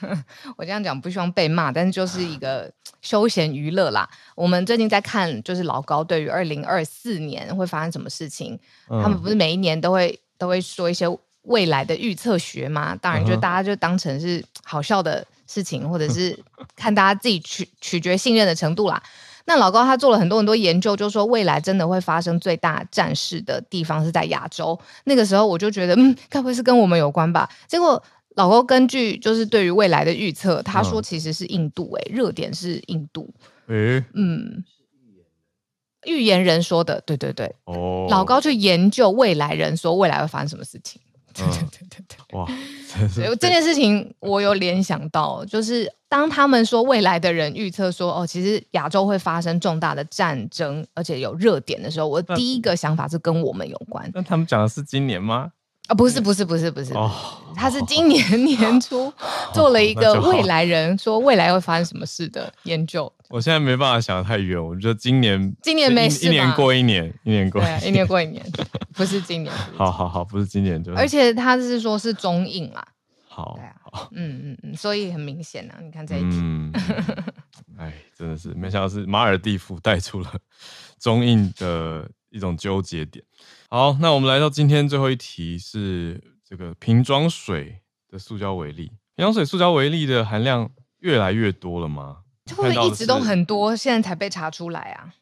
[0.56, 4.08] 我这样讲不希望被骂，但是就是一个休闲娱乐啦。
[4.34, 8.58] 我们最近在看，就是老高对于二零二四年会发生什么事情，
[8.88, 11.06] 嗯、他们不是每一年都会都会说一些
[11.42, 12.96] 未来的预测学吗？
[13.00, 15.26] 当然，就大家就当成是好笑的。
[15.50, 16.38] 事情，或者是
[16.76, 19.02] 看大家自己取取决信任的程度啦。
[19.46, 24.78] 那老高他做了很多很多研究，就说未来真的会发生最大战事的地方是在亚洲。
[25.04, 27.48] 那个时候我就觉得，嗯，该不会是跟我们有关吧？
[27.66, 28.02] 结果
[28.38, 33.34] 老高根据就是对于未来的预测，他说其实是印度、欸，哎，热点是印度。
[33.66, 34.62] 诶，嗯，
[36.06, 37.52] 预言人说的，对对对。
[37.64, 41.02] 哦，老高去研究未来人说未来会发生什么事情。
[41.34, 42.46] 对对对对对，哇！
[43.40, 54.08] 这件事情我有联想到，就是当他们说未来的人预测说，哦，其实亚洲会发生重大的战争，而且有热点的时候，我第一个想法是跟我们有关。
[54.14, 55.50] 那他们讲的是今年吗？
[55.88, 57.10] 啊，不是不是不是不是，哦、
[57.56, 59.12] 他是今年 年初
[59.52, 63.12] 做了一个未来人说未来会发生什么事的研究。
[63.30, 68.44] 我现在没办法想得太远，我觉得今年今年没事，一年过一年，一年过一年，一年过一年，
[68.94, 69.54] 不是今年。
[69.76, 70.94] 好好好，不是今年就。
[70.94, 72.86] 而且他是说是中印啦。
[73.26, 76.36] 好，对啊，好，嗯嗯嗯，所以很明显啊，你看这一题。
[76.40, 76.72] 嗯，
[77.78, 80.30] 哎，真的是没想到是马尔地夫带出了
[80.98, 83.24] 中印的一种纠结点。
[83.70, 88.86] 好，那我们来到今天最后一题，是这个瓶装水的塑胶微粒。
[89.14, 92.20] 瓶装水塑胶微粒的含量越来越多了吗？
[92.56, 95.12] 会不会一直都很多，现在才被查出来啊？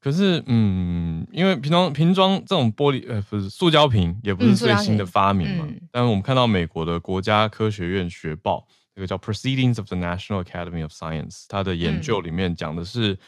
[0.00, 5.64] 可是，嗯，因为瓶装瓶装这种玻璃，呃，不是塑胶瓶，也不是最新的发明嘛。
[5.68, 13.18] 嗯嗯、但是我们看到美国的国家科学院学报，这个叫《Proceedings of the National Academy of Science》，它的研究里面讲的是。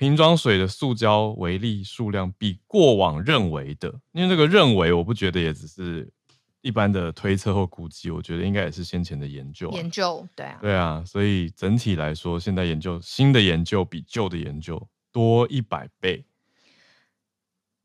[0.00, 6.10] 瓶装水的塑胶微粒数量比过往认为的，因为这个认为我不觉得也只是
[6.62, 9.76] 一般的推测或估计，我觉得应该也是先前的研究啊。
[9.76, 16.24] 研究，对啊，对啊，所以整体来说，现在研究新的研究比旧的研究多一百倍。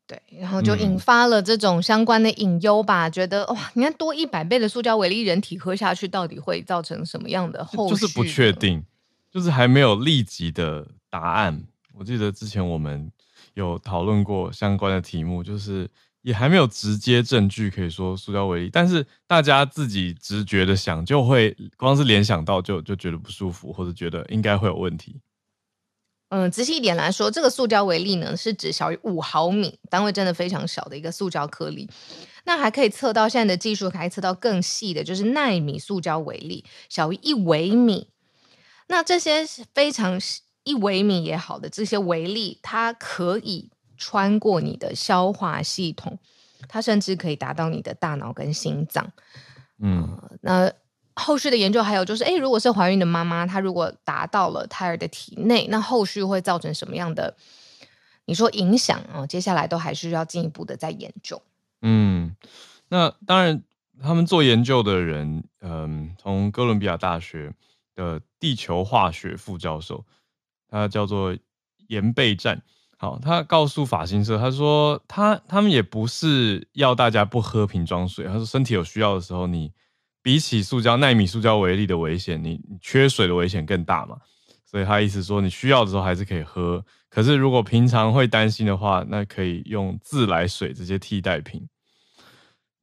[0.07, 7.95] 对，然后就引发了这种相关的隐忧吧，嗯、觉得哇，你看多一百倍的塑胶微粒，人体喝下去到底会造成什么样的后续？
[7.95, 8.85] 就是不确定，
[9.29, 11.65] 就是还没有立即的答案。
[11.97, 13.09] 我记得之前我们
[13.53, 15.89] 有讨论过相关的题目，就是
[16.21, 25.21] 也还没有直接证据可以说塑胶微粒，但是大家自己直觉的想，就会光是联想到就就觉得不舒服，或者觉得应该会有问题。
[26.29, 31.89] 嗯，仔细一点来说，这个塑胶微粒呢，是指小于五毫米，单位真的非常小的一个塑胶颗粒。
[32.43, 38.09] 那还可以测到现在的技术，可以测到更细的，就是奈米塑胶微粒，小于一微米。
[38.87, 40.19] 那这些是非常。
[40.65, 46.19] 一微米也好的这些微粒，它可以穿过你的消化系统，
[46.67, 49.13] 它甚至可以达到你的大脑跟心脏。
[49.77, 50.73] 嗯、呃，那
[51.13, 57.37] 后续的研究还有就是，哎，如果是怀孕的妈妈，她如果达到了胎儿的体内，那后续会造成什么样的？
[58.25, 59.27] 你说影响啊、呃？
[59.27, 61.41] 接下来都还是要进一步的再研究。
[61.81, 62.35] 嗯，
[62.89, 63.63] 那当然，
[64.01, 67.53] 他们做研究的人，嗯、呃，从哥伦比亚大学
[67.93, 70.03] 的地球化学副教授。
[70.69, 71.37] 他叫做
[71.87, 72.61] 严贝战，
[72.97, 79.71] 好，他告诉法新社，他说他他们也不是要大家不喝瓶装水，他说身体有需要的时候，你
[80.21, 84.17] 比起塑胶纳米塑胶微粒的危险，你缺水的危险更大嘛，
[84.65, 91.67] 所以他意思说你需要的时候还是可以喝，可是如果平常会担心的话，那可以用自来水这些替代品，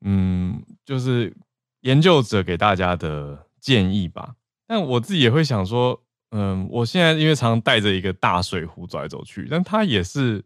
[0.02, 1.34] 嗯，就是
[1.80, 6.00] 研究者给大家的建议吧，但我自己也会想说。
[6.34, 10.42] 嗯，我现在因为常带着一个大水壶走来走去，但它也是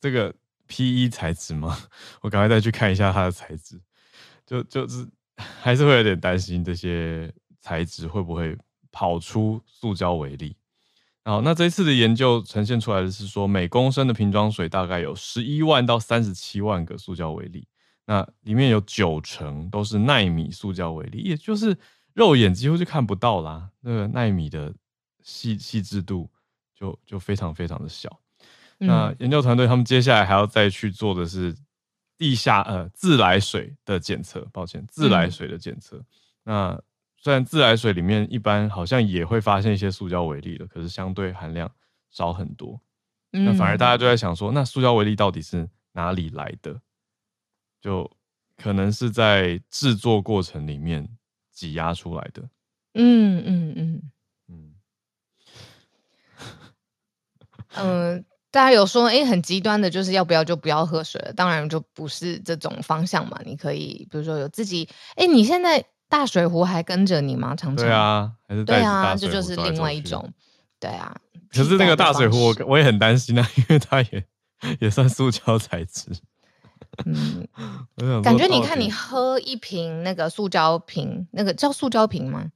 [0.00, 0.34] 这个
[0.66, 1.78] PE 材质吗？
[2.20, 3.80] 我赶快再去看一下它的材质，
[4.44, 8.58] 就就是还是会有点担心这些材质会不会
[8.90, 10.56] 跑出塑胶微粒。
[11.24, 17.68] 好，那这一次的研究呈现出来的是说，每公升的瓶装水大概有十一万到三十七万个塑胶微粒，
[18.06, 21.78] 那里面有九成都是奈米塑胶微粒，也就是
[22.14, 23.70] 肉眼几乎就看不到啦。
[23.80, 24.74] 那个纳米的
[25.22, 26.30] 细细致度
[26.74, 28.20] 就就非常非常的小。
[28.78, 31.56] 嗯、那研究团队他们接下来还要再去做的是
[32.18, 35.96] 地下呃自来水的检测，抱歉，自来水的检测。
[35.96, 36.04] 嗯、
[36.44, 36.82] 那
[37.16, 41.70] 虽然自来水里面一般好像也会发现一些塑胶微粒的，可是相对含量
[42.10, 42.80] 少很多。
[43.32, 46.80] 嗯、那反而大家就在想说，那塑胶微粒到底是哪里来的？
[47.80, 48.10] 就
[48.56, 51.08] 可能是在制作过程里面
[51.62, 52.42] 挤压出来的。
[52.94, 54.02] 嗯嗯嗯
[54.48, 54.74] 嗯
[57.76, 61.32] 嗯， 大家有说，哎、欸，很极端的，就是要不要就不要喝水了？
[61.32, 63.40] 当然就不是这种方向嘛。
[63.44, 65.84] 你可以比如说有自己，哎、欸，你现在。
[66.12, 67.56] 大水壶还跟着你吗？
[67.56, 70.30] 常常对啊，还是对啊，这就是另外一种，
[70.78, 71.16] 对啊。
[71.48, 74.26] 可是那个大水壶，我我也很担心啊，因为它也
[74.78, 76.10] 也算塑胶材质。
[78.02, 82.50] 嗯， 感觉你看，你喝一瓶那个塑胶瓶，那个叫塑胶瓶吗？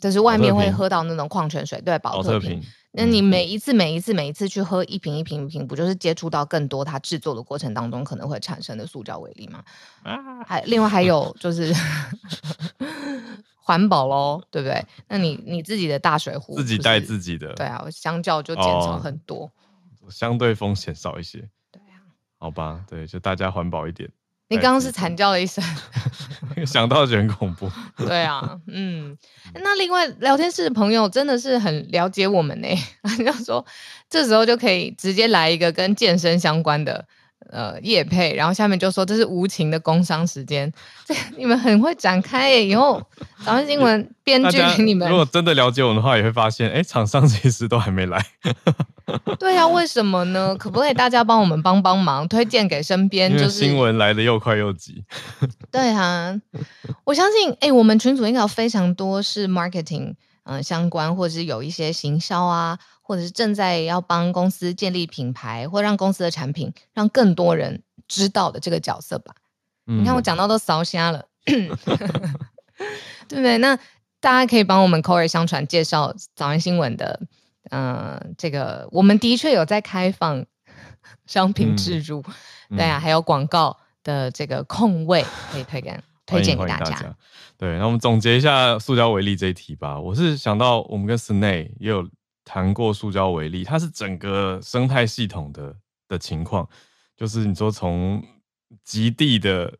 [0.00, 2.62] 就是外面会喝到那种矿泉水，对，保特瓶。
[2.96, 9.64] 那你每一次、每一次、每一次去喝一瓶一瓶一瓶，不就是接触到更多它制作的过程当中可能会产生的塑胶微粒吗？
[10.04, 11.74] 啊，还另外还有就是
[13.58, 14.84] 环保喽，对不对？
[15.08, 19.50] 那你你自己的大水壶自己带自己的，对啊，相较就减少很多，
[20.00, 21.48] 哦，相对风险少一些。
[22.44, 24.06] 好吧，对，就大家环保一点。
[24.48, 25.64] 你刚刚是惨叫了一声，
[26.66, 27.70] 想到就很恐怖。
[27.96, 29.16] 对啊，嗯，
[29.54, 32.68] 那另外聊天室的朋友真的是很了解我们呢，
[33.16, 33.64] 就说
[34.10, 37.06] 这时候就可以直接来一个跟健身相关的。
[37.50, 40.72] 呃，叶配，然后下面就说这是无情的工伤时间，
[41.06, 42.66] 这你们很会展开耶。
[42.66, 43.00] 以后
[43.44, 48.24] 早安新闻 编剧给你们，如果真的了解我们的话，也会发现，哎，厂商其实都还没来。
[49.38, 50.56] 对呀、啊，为什么呢？
[50.56, 53.30] 可不可以大家帮我们帮帮忙，推荐给身边？
[53.30, 55.04] 就是新闻来的又快又急。
[55.70, 56.34] 对啊，
[57.04, 62.78] 我相信，哎，我们群组应该有非常多是 marketing 嗯、呃、相关，或者是有一些行销啊。
[63.06, 69.34] 或者是正在要帮公司建立品牌，或让公司的产品让更多人知道的这个角色吧。
[69.86, 71.68] 嗯、你看我讲到都烧瞎了， 对
[73.28, 73.58] 不对？
[73.58, 73.76] 那
[74.20, 77.20] 大家可以帮我们口耳相传介绍早安新闻的，
[77.68, 80.46] 嗯、呃，这个我们的确有在开放
[81.26, 82.24] 商品置入，
[82.70, 87.14] 嗯、对啊，还有广告的这个空位 可以推给推荐给大家。
[87.58, 90.00] 对，那我们总结一下塑胶为例这一题吧。
[90.00, 92.08] 我是想到我们跟 Snae 也有。
[92.44, 95.74] 谈过塑胶为例，它是整个生态系统的
[96.08, 96.68] 的情况，
[97.16, 98.22] 就是你说从
[98.82, 99.72] 极地的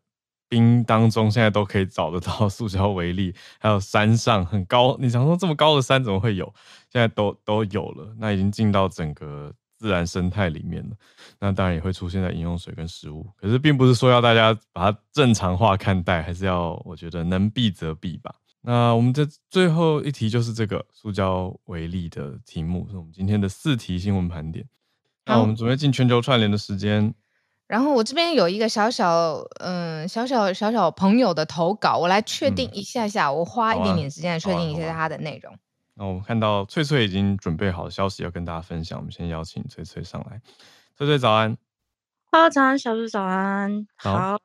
[0.47, 6.45] 冰当中，现在都可以找得到 塑胶为例，还有山上很高，你想说这么高的山怎么会有？
[6.89, 10.95] 现在都都有了，那已经进到整个自然生态里面了。
[11.39, 18.33] 那当然也会出现在饮用水跟食物，可是并不是说要大家把它正常化看待，还是要我觉得能避则避吧。
[18.67, 24.65] 那我们的最后一题就是这个塑胶为例的题目，是我们今天的四题新闻盘点。
[25.25, 27.13] 那我们准备进全球串联的时间。
[27.67, 35.55] 然后我这边有一个小小嗯小小小小朋友的投稿，我来确定一下下，嗯、我花一点点时间来确定一下他的内容。
[35.93, 40.41] 那我们看到翠翠已经准备好消息要跟大家分享，我们先邀请翠翠上来。
[40.97, 41.55] 翠翠早安。
[42.31, 43.87] 好，早安，小猪早安。
[43.95, 44.37] 好，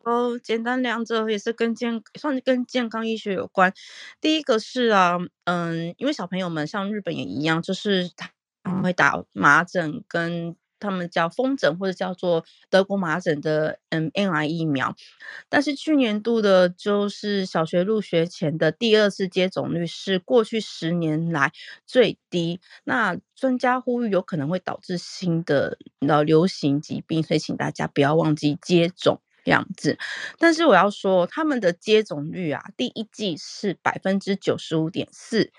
[0.43, 3.73] 简单两者也是跟健，算是跟健康医学有关。
[4.21, 8.31] 第一个是啊，嗯，因为小朋友们像日本也一样，就是他
[8.73, 10.55] 们会打麻疹跟。
[10.81, 14.97] 他们叫风疹或者叫做德国麻疹的嗯 mRNA 疫苗，
[15.49, 21.53] 但是去年度的就是小学入学前的第二次接种率是过去十年来
[21.87, 22.61] 最低。
[22.85, 29.99] 那专家呼吁有可能会导致新的脑流行疾病，所以请大家不要忘记接种这样子。
[30.39, 35.53] 但是我要说，他们的接种率啊，第一季是百分之九十五点四，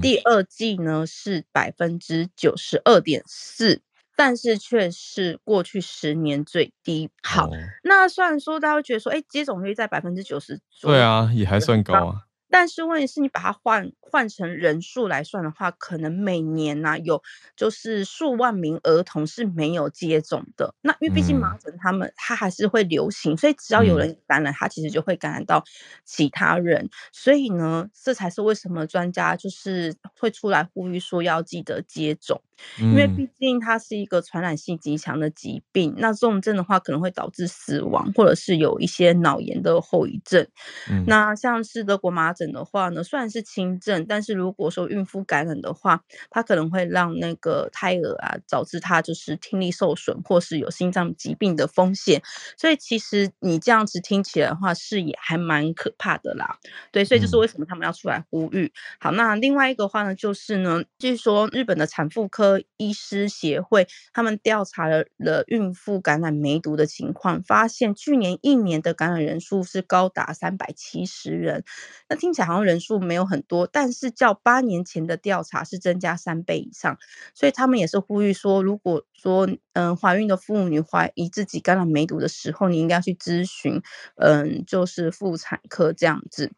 [0.00, 3.82] 第二季呢是百分之九十二点四。
[4.16, 7.10] 但是却是过去十年最低。
[7.22, 12.14] 好，哦、那虽然说大家会觉得说，哎，接种率在百分之九十，对啊，也还算高啊。
[12.54, 17.22] 但是问题是你把它换换成人数来算的话，可能每年呢、啊、有
[17.56, 20.74] 就是数万名儿童是没有接种的。
[20.82, 25.64] 那因为毕竟麻疹他们它还是会流行，所以只要有人感染，它其实就会感染到
[26.04, 26.90] 其他人。
[27.10, 32.42] 所以呢，这才是为什么专家就是会出来呼吁说要记得接种，
[32.78, 35.94] 因为毕竟它是一个传染性极强的疾病。
[35.98, 40.46] 那重症的话可能会导致死亡，或者是有一些脑炎的后遗症。
[40.90, 52.22] 嗯、那像是德国麻疹的话呢，虽然是轻症，但是如果说孕妇感染的话，它可能会让那个胎儿啊，导致他就是听力受损，或是有心脏疾病的风险。
[52.56, 56.58] 所以其实你这样子听起来的话，是也还蛮可怕的啦。
[56.90, 58.72] 对，所以就是为什么他们要出来呼吁。
[58.98, 71.64] 好，那另外一个话呢，就是呢，据说日本的产妇科医师协会他们调查了了孕妇感染梅毒的情况，发现去年一年的感染人数是高达三百七十人。
[72.08, 76.98] 那听起来好像人数没有很多，但是较八年前的调查是增加三倍以上。
[77.34, 83.80] 所以他们也是呼吁说，如果说嗯怀孕的妇女怀疑自己感染梅毒的时候，你应该要去咨询
[84.16, 86.52] 嗯就是妇产科这样子。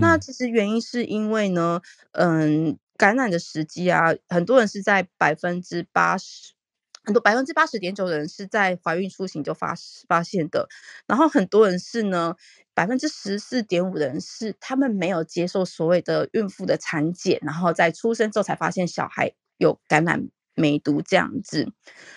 [0.00, 1.80] 那其实原因是因为呢，
[2.10, 6.52] 嗯，感染的时机啊，很多人是在百分之八十，
[7.04, 9.74] 很多百分之八十点九的人是在怀孕初期就发
[10.08, 10.68] 发现的，
[11.06, 12.34] 然后很多人是呢，
[12.74, 21.72] 百分之十四点五的人是他们没有接受所谓的孕妇的产检，然后在出生之后才发现小孩有感染梅毒这样子。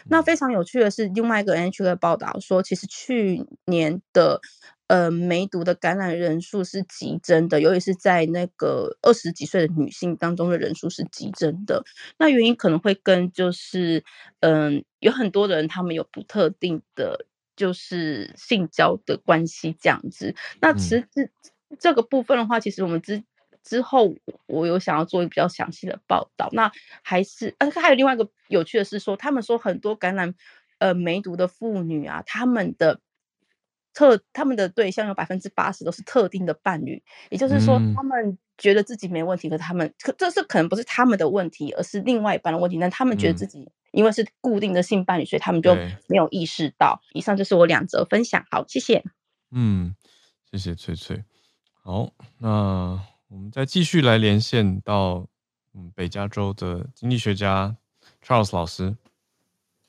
[0.05, 4.41] 那非常有趣的是，另外一个 NHK 的报道说，其实去年的。
[4.89, 11.83] 呃，梅毒的感染人数是急增的，尤其是在那个二十几岁的女性当中的人数是急增的。
[12.17, 14.03] 那原因可能会跟就是，
[14.39, 20.33] 嗯、呃，有很多的人他们有不特定的，就是性交的关系这样子。
[20.59, 21.29] 那其实这、嗯、
[21.79, 23.23] 这个部分的话，其实我们之
[23.63, 24.15] 之后
[24.47, 26.49] 我有想要做一个比较详细的报道。
[26.51, 26.71] 那
[27.03, 30.33] 还是，呃，还有另外一个有趣的是说，他们说很多感染
[30.79, 32.99] 呃梅毒的妇女啊，他们的。
[33.99, 42.77] 特他们的对象有百分之八十都是特定的伴侣，也就是说，他们觉得自己没问题，可他们可这是可能不是他们的问题，而是另外一半的问题。
[42.79, 45.75] 但他们觉得自己因为是固定的性伴侣，所以他们就
[46.07, 47.01] 没有意识到。
[47.11, 49.03] 以上就是我两则分享，好，谢谢。
[49.51, 49.93] 嗯，
[50.49, 51.25] 谢谢翠翠。
[51.83, 55.27] 好，那我们再继续来连线到
[55.73, 57.75] 嗯北加州的经济学家
[58.25, 58.95] Charles 老师。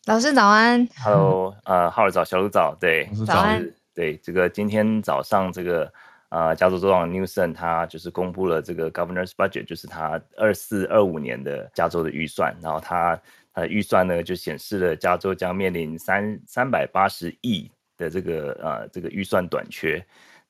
[0.07, 0.89] 老师早安。
[0.97, 3.73] Hello，呃，浩尔早，小鹿早，对，早安。
[3.95, 5.93] 对，这个今天早上这个
[6.29, 13.21] 呃，加州州长 Newsom 他就是公布了这个 Governor's Budget，就是他二四二五年的加州的预算，然后他
[13.53, 20.01] 他的预算呢就显示了加州将面临三三百八十亿的这个呃这个预算短缺，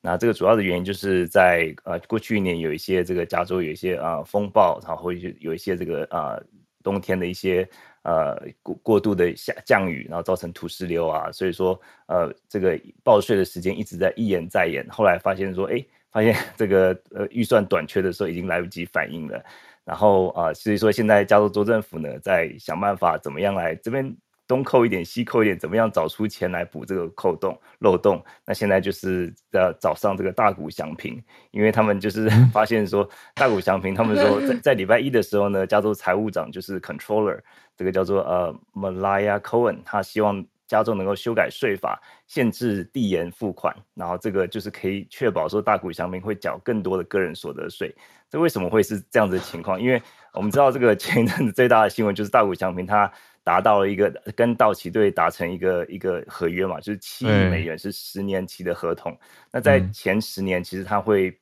[0.01, 6.39] 那这个主要的原因就是在呃过去一年有一些这个加州有一些呃风暴，然后会有一些这个呃
[6.83, 7.67] 冬天的一些。
[8.03, 19.43] 呃，过过度的下降雨，然后造成土石流啊，所以说，呃，这个报税的时间一直在一延再延，后来发现说，哎，发现这个呃预算短缺的时候已经来不及反应了，
[19.83, 24.15] 然后啊、所以说现在加州州政府呢在想办法怎么样来这边。
[24.51, 28.21] 东扣一点，西扣一点，怎么样找出钱来补这个扣洞漏洞？
[28.45, 37.39] 那现在就是要找上这个大谷祥平，因为他们就是 发现说，大谷祥平他们说在在礼拜一的时候呢，加州财务长就是 controller，
[37.77, 47.95] 这个叫做呃 Malia Cohen，他希望加州能够修改税法，限制递延付款，然后这个就是可以确保说大谷祥平会缴更多的个人所得税。
[48.29, 49.81] 这为什么会是这样子的情况？
[49.81, 50.01] 因为
[50.33, 53.09] 我们知道这个前一阵子最大的新闻就是大谷祥平他。
[53.43, 59.17] 达到了一个跟道奇队达成一个一个合约嘛，就是七亿美元是十年期的合同。
[59.51, 61.35] 那在前十年，其实他会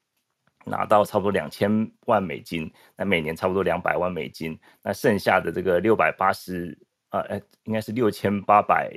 [0.65, 4.59] 拿到差不多两千万美金，那每年差不多两百万美金。
[4.83, 6.77] 那剩下的这个六百八十，
[7.11, 8.91] 呃，应该是六千八百。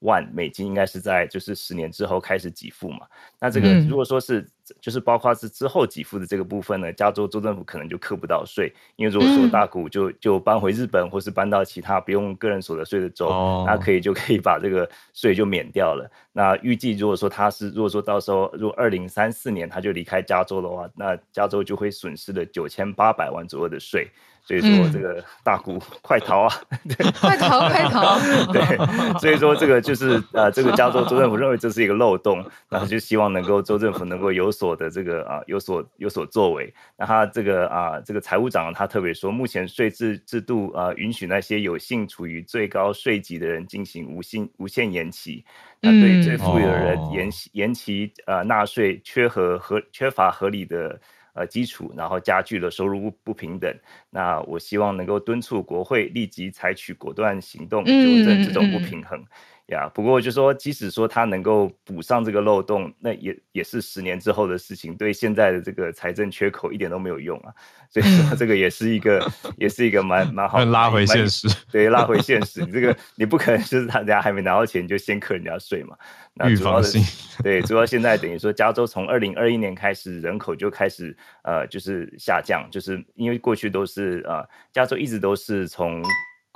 [0.00, 3.06] 万美金应该是在就是十年之后开始给付嘛？
[3.40, 4.50] 那这个如果说是、嗯、
[4.80, 16.10] 就是包括是之后给付的这个部分呢，加州州政府可能就课不到税，因为如果说大股就就搬回日本或是搬到其他不用个人所得税的州，哦、那可以就可以把这个税就免掉了。
[16.32, 24.08] 那预计如果说他是如果说到时候如果二零三四年他就离开加州的话，那加州就会损失了九千八百万左右的税。
[24.46, 26.54] 所以说这个大谷快逃啊！
[26.86, 28.18] 对，快逃快逃！
[28.52, 36.72] 对，所以说这个就是呃，这个加州州政府认为这是一个漏洞，然后就希望能够州政府能够有所的这个啊有所有所作为。
[36.98, 45.42] 那他这个啊这个财务长他特别说，目前税制制度啊允许那些有幸处于最高税级的人进行无限无限延期，
[45.80, 51.00] 那对于最富有的人延期延期呃纳税缺合合缺乏合理的。
[51.34, 53.72] 呃，基础，然后加剧了收入不不平等。
[54.10, 57.92] 那我希望能够敦促国会立即采取果断行动，纠
[58.24, 59.18] 正这种不平衡。
[59.18, 59.26] 嗯嗯、
[59.68, 67.50] 呀，不过就说，即使说他能够补上这个漏洞，那也也是十年之后的事情，对现在的这个财政缺口一点都没有用啊。
[67.88, 71.48] 所以说，这个也是一个，也是一个蛮蛮好的拉回现实。
[71.72, 75.96] 对，拉回现实， 你这个你不可能就是他人家还没拿到钱你就先扣人家税嘛。
[76.34, 76.88] 那主要的
[77.42, 86.02] 对，主要现在等于说，加州从二零二一年开始人口就开始呃就是下降，就是因为过去都是呃加州一直都是从。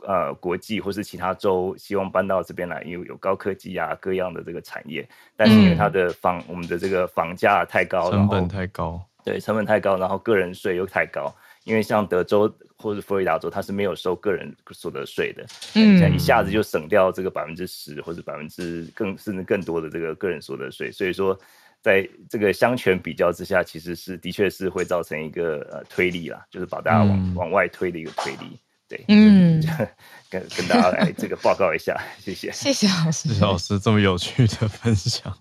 [0.07, 5.07] 呃，国际或是其他州希望搬到这边来，因为有高科技啊，各样的这个产业。
[5.37, 11.35] 但是因为它的房，嗯、我们的这个房价太高，成本太高，对，成本太高，然后个人税又太高。
[11.65, 15.45] 因为像德州或者佛罗里达州，它是没有收个人所得税的，
[15.75, 20.91] 嗯，像一下子就省掉这个百分之十或者百分之更甚至更多的这个个人所得税。
[20.91, 21.39] 所以说，
[21.83, 28.59] 在这个相权比较之下，其实是的确是会造成一个呃推力啦，就是把大家往、嗯、往外推的一个推力。
[28.89, 29.63] 对，嗯，
[30.31, 35.37] 跟跟大家来这个报告一下，谢谢，谢谢老师，谢谢老师这么有趣的分享，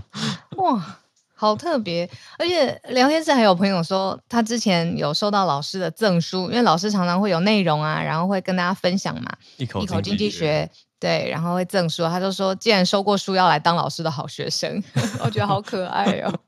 [0.58, 0.98] 哇，
[1.34, 2.08] 好特别！
[2.38, 14.82] 而且聊天室还有朋友说，他之前有收到老师的赠书，因为老师常常会有内容啊，然后会跟大家分享嘛，一口一口经济学，对，然后会赠书，他就说，既然收过书，要来当老师的好学生，
[15.24, 16.40] 我觉得好可爱哦。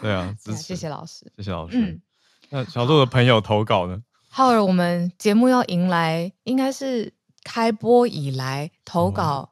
[0.00, 1.76] 对啊，谢谢老师，谢谢老师。
[1.76, 2.00] 嗯，
[2.50, 4.00] 那小鹿的朋友投稿呢？
[4.38, 7.12] 浩尔，我们节目要迎来，应该是
[7.42, 9.50] 开播以来投稿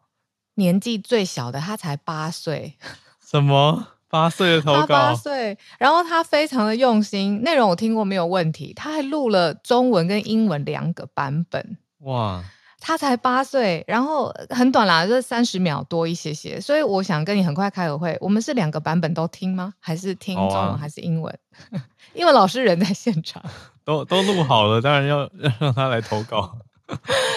[0.55, 2.77] 年纪最小的，他才八岁。
[3.21, 3.89] 什么？
[4.09, 4.81] 八岁的投稿？
[4.83, 8.73] 他八岁，然后他非常的用心，内容我听过没有问题。
[8.75, 11.79] 他还录了中文跟英文两个版本。
[12.03, 12.45] 哇！
[12.81, 16.61] 他才八岁，然后很短啦，就三十秒多一些些。
[16.61, 19.75] 所以我想跟你很快开个会，我们是两个版本都听吗？
[19.81, 21.39] 还是听中文还是英文？
[22.15, 23.43] 因为老师人在现场。
[23.85, 26.59] 都都录好了，当然要要 让他来投稿。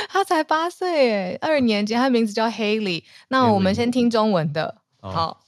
[0.10, 3.04] 他才八岁诶，二年级，他的名字叫 Haley。
[3.30, 5.42] 那我们先听中文的，好，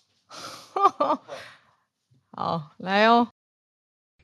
[2.31, 3.27] 好，来哦。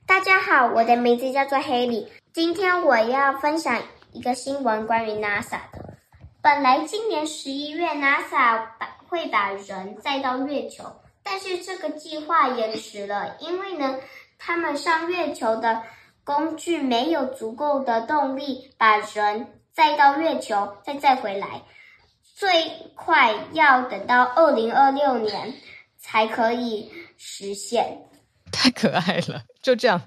[0.05, 2.07] 大家好，我的名字叫做 Haley。
[2.31, 3.81] 今天我要分享
[4.17, 5.93] 一个新闻，关于 NASA 的。
[6.41, 10.83] 本来今年十一月，NASA 把会把人载到月球，
[11.21, 13.99] 但是这个计划延迟了，因为呢，
[14.39, 15.83] 他们上月球的。
[16.23, 21.61] 工具没有足够的动力把人载到月球，再载回来，
[22.21, 25.53] 最快要等到二零二六年
[25.97, 27.97] 才可以实现。
[28.51, 30.01] 太可爱了，就这样。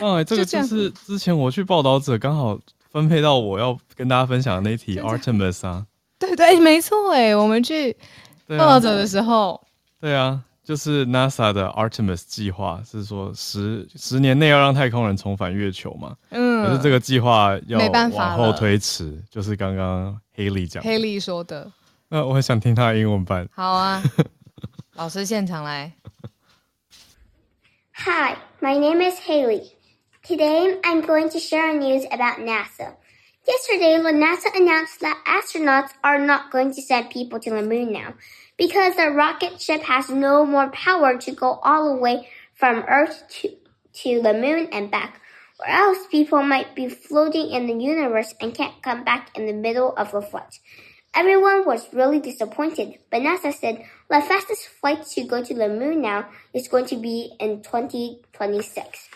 [0.00, 2.58] 哎，这个就是之前我去报道者刚好
[3.00, 5.86] 分配到我要跟大家分享的那题 Artemis 啊。
[6.18, 7.96] 对对，没错哎，我们去
[8.48, 9.60] 报道者的时候。
[10.00, 10.42] 对啊。
[10.64, 16.14] 就是 NASA 的 Artemis 计划是说十十年内要让太空人重返月球嘛？
[16.28, 17.78] 嗯，可是这个计划要
[18.14, 21.72] 往后推迟，就是刚刚 Haley 讲，Haley 说的。
[22.10, 23.48] 那我很想听他的英文版。
[23.50, 24.02] 好啊，
[24.96, 25.90] 老师现场来。
[27.94, 29.70] Hi, my name is Haley.
[30.28, 32.94] Today I'm going to share news about NASA.
[33.46, 38.12] Yesterday, NASA announced that astronauts are not going to send people to the moon now.
[38.58, 43.22] Because the rocket ship has no more power to go all the way from Earth
[43.40, 43.56] to,
[44.02, 45.18] to the moon and back,
[45.60, 49.54] or else people might be floating in the universe and can't come back in the
[49.54, 50.58] middle of a flight.
[51.14, 56.02] Everyone was really disappointed, but NASA said the fastest flight to go to the moon
[56.02, 59.08] now is going to be in 2026.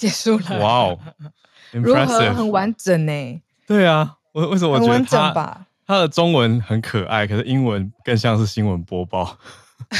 [0.00, 0.58] 结束了。
[0.58, 0.98] 哇哦，
[1.72, 3.42] 如何很完整呢？
[3.66, 5.66] 对啊，我为什么我觉得很完整吧？
[5.86, 9.36] 他的中文很可爱，可是英文更像是新闻播报。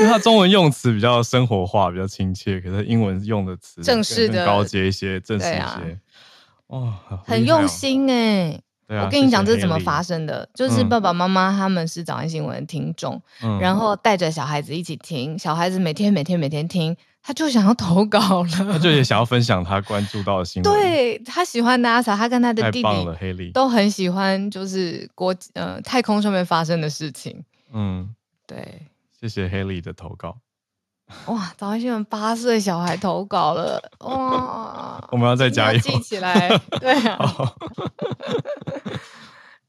[0.00, 5.58] 因为他中文用词比较生活化，比较亲切，可是英文用的词正式的、高阶一些，正式一些。
[5.58, 5.98] 啊、
[6.66, 6.94] 哦，
[7.24, 9.04] 很用心哎、啊！
[9.04, 10.48] 我跟你讲，这是怎么发生的？
[10.54, 16.96] 就是爸爸妈妈他们是早安新闻的听众，嗯、然后带着小孩子一起听，小孩子每天每天每天听。
[17.22, 20.72] 他就想要投稿了，他就也想要分享他关注到的新闻。
[20.74, 27.44] 对，他喜欢 NASA，他跟他的弟弟都很喜欢，就是国呃太空上面发生的事情。
[27.72, 28.12] 嗯，
[28.46, 28.86] 对，
[29.20, 30.38] 谢谢 Haley 的投稿。
[31.26, 35.06] 哇，早安新闻八岁小孩投稿了，哇！
[35.12, 36.48] 我们要再加油，记起来。
[36.80, 37.18] 对啊，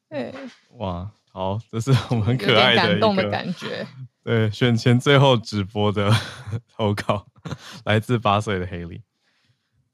[0.10, 0.34] 对，
[0.80, 3.86] 哇，好，这是我们很可爱的感动的感觉。
[4.24, 6.10] 对，选前最后直播的
[6.76, 7.28] 投稿。
[7.86, 9.02] 来自八岁的 Haley，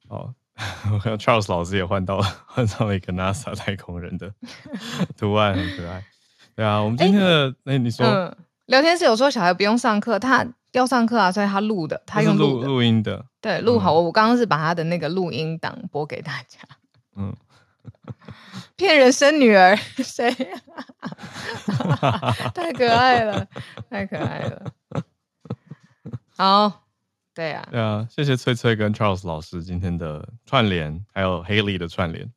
[0.07, 0.33] 哦，
[0.93, 4.33] 我看 Charles 老师也换到了，换上了一个 NASA 太空人的
[5.17, 6.03] 图案，很可爱。
[6.55, 8.35] 对啊，我们今天的，哎、欸欸，你说、嗯，
[8.65, 13.93] 聊天室有说小孩不用上课，他要上课啊，所以他录的，他用录录音的，对，录好。
[13.93, 16.59] 嗯、我刚刚是把他的那个录音档播给大家。
[17.15, 17.35] 嗯，
[18.75, 20.29] 骗人生女儿 谁？
[22.53, 23.47] 太可爱了，
[23.89, 24.71] 太可爱了。
[26.35, 26.83] 好，
[27.39, 32.29] 对啊，对啊，谢谢翠翠跟 Charles 老师今天的串联，还有 Haley 的串联。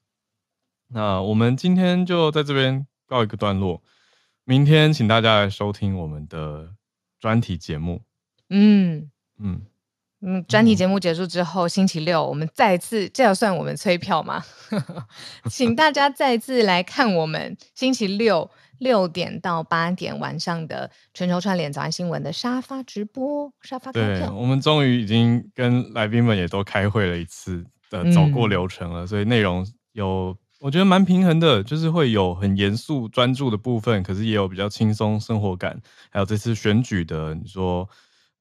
[0.87, 3.83] 那我们今天就在这边告一个段落，
[4.45, 6.73] 明天请大家来收听我们的
[7.19, 8.01] 专题节目。
[8.49, 9.63] 嗯嗯
[10.25, 14.43] 嗯，专题节目结束之后，星期六我们再次，这要算我们催票吗？
[15.51, 18.49] 请大家再次来看我们星期六
[18.79, 24.29] 六点到八点晚上的全球串联早安新闻的沙发直播，沙发开票。
[24.29, 30.37] 对，我们终于已经跟来宾们也都开会了一次的走过流程了，嗯、所以内容有。
[30.61, 35.77] 我觉得蛮平衡的，就是会有很严肃专注的部分，可是也有比较轻松生活感。
[36.09, 37.89] 还有这次选举的，你说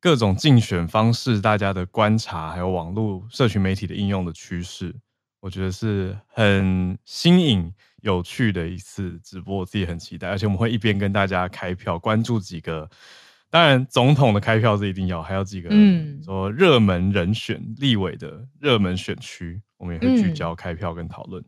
[0.01, 4.95] 各种竞选方式，大家的观察，还有网络社群媒体的应用的趋势，
[5.39, 7.71] 我觉得是很新颖、
[8.01, 10.27] 有趣的一次直播，我自己很期待。
[10.27, 12.89] 而且我们会一边跟大家开票，关注几个，
[13.51, 21.45] 当然总统的开票是一定要，还有几个嗯，说热门人选、立委的热门选区，我们也会聚焦开票跟讨论。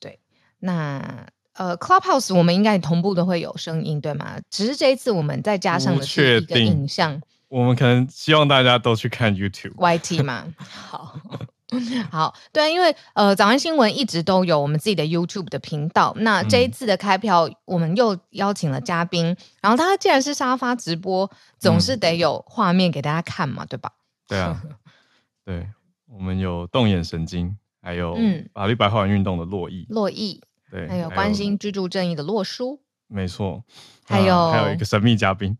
[0.00, 0.18] 对
[0.58, 4.40] 那呃，Clubhouse 我们应该同步都会有声音，对吗？
[4.48, 7.20] 只是这一次我们再加上的是一个影像。
[7.52, 10.46] 我们可能希望大家都去看 YouTube YT 嘛。
[10.56, 11.20] 好
[12.10, 16.14] 好，对啊，因为呃，早安新闻一直都有我们自己的 YouTube 的频道。
[16.16, 23.92] 那这一次的开票，我们又邀请了嘉宾，嗯、然后他既然是沙发直播，总是得有画面给大家看嘛，对吧？
[24.26, 24.62] 对啊，
[25.44, 25.68] 对，
[26.06, 28.16] 我们有动眼神经，还有
[28.54, 30.42] 法律白话文运动的洛毅，洛毅。
[30.70, 33.62] 对，还有关心居住正义的洛书，没错，
[34.06, 35.56] 还有、啊、还有一个神秘嘉宾，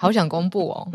[0.00, 0.88] 好想公布哦！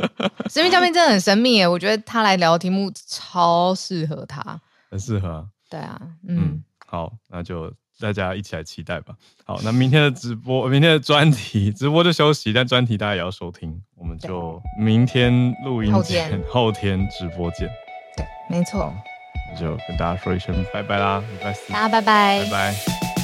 [0.50, 5.46] 神秘嘉宾真的很神秘耶，我觉得他来聊的题目超适合他，很适合啊。
[5.70, 9.14] 对啊，嗯，嗯，好，那就大家一起来期待吧。
[9.46, 17.70] 好，那明天的直播，明天的专题直播就休息，但专题大家也要收听，我们就明天录音见，后天，后天直播见。
[18.18, 18.92] 对，没错。
[19.60, 23.15] 就跟大家说一声拜拜啦，拜拜，大家拜拜，拜拜。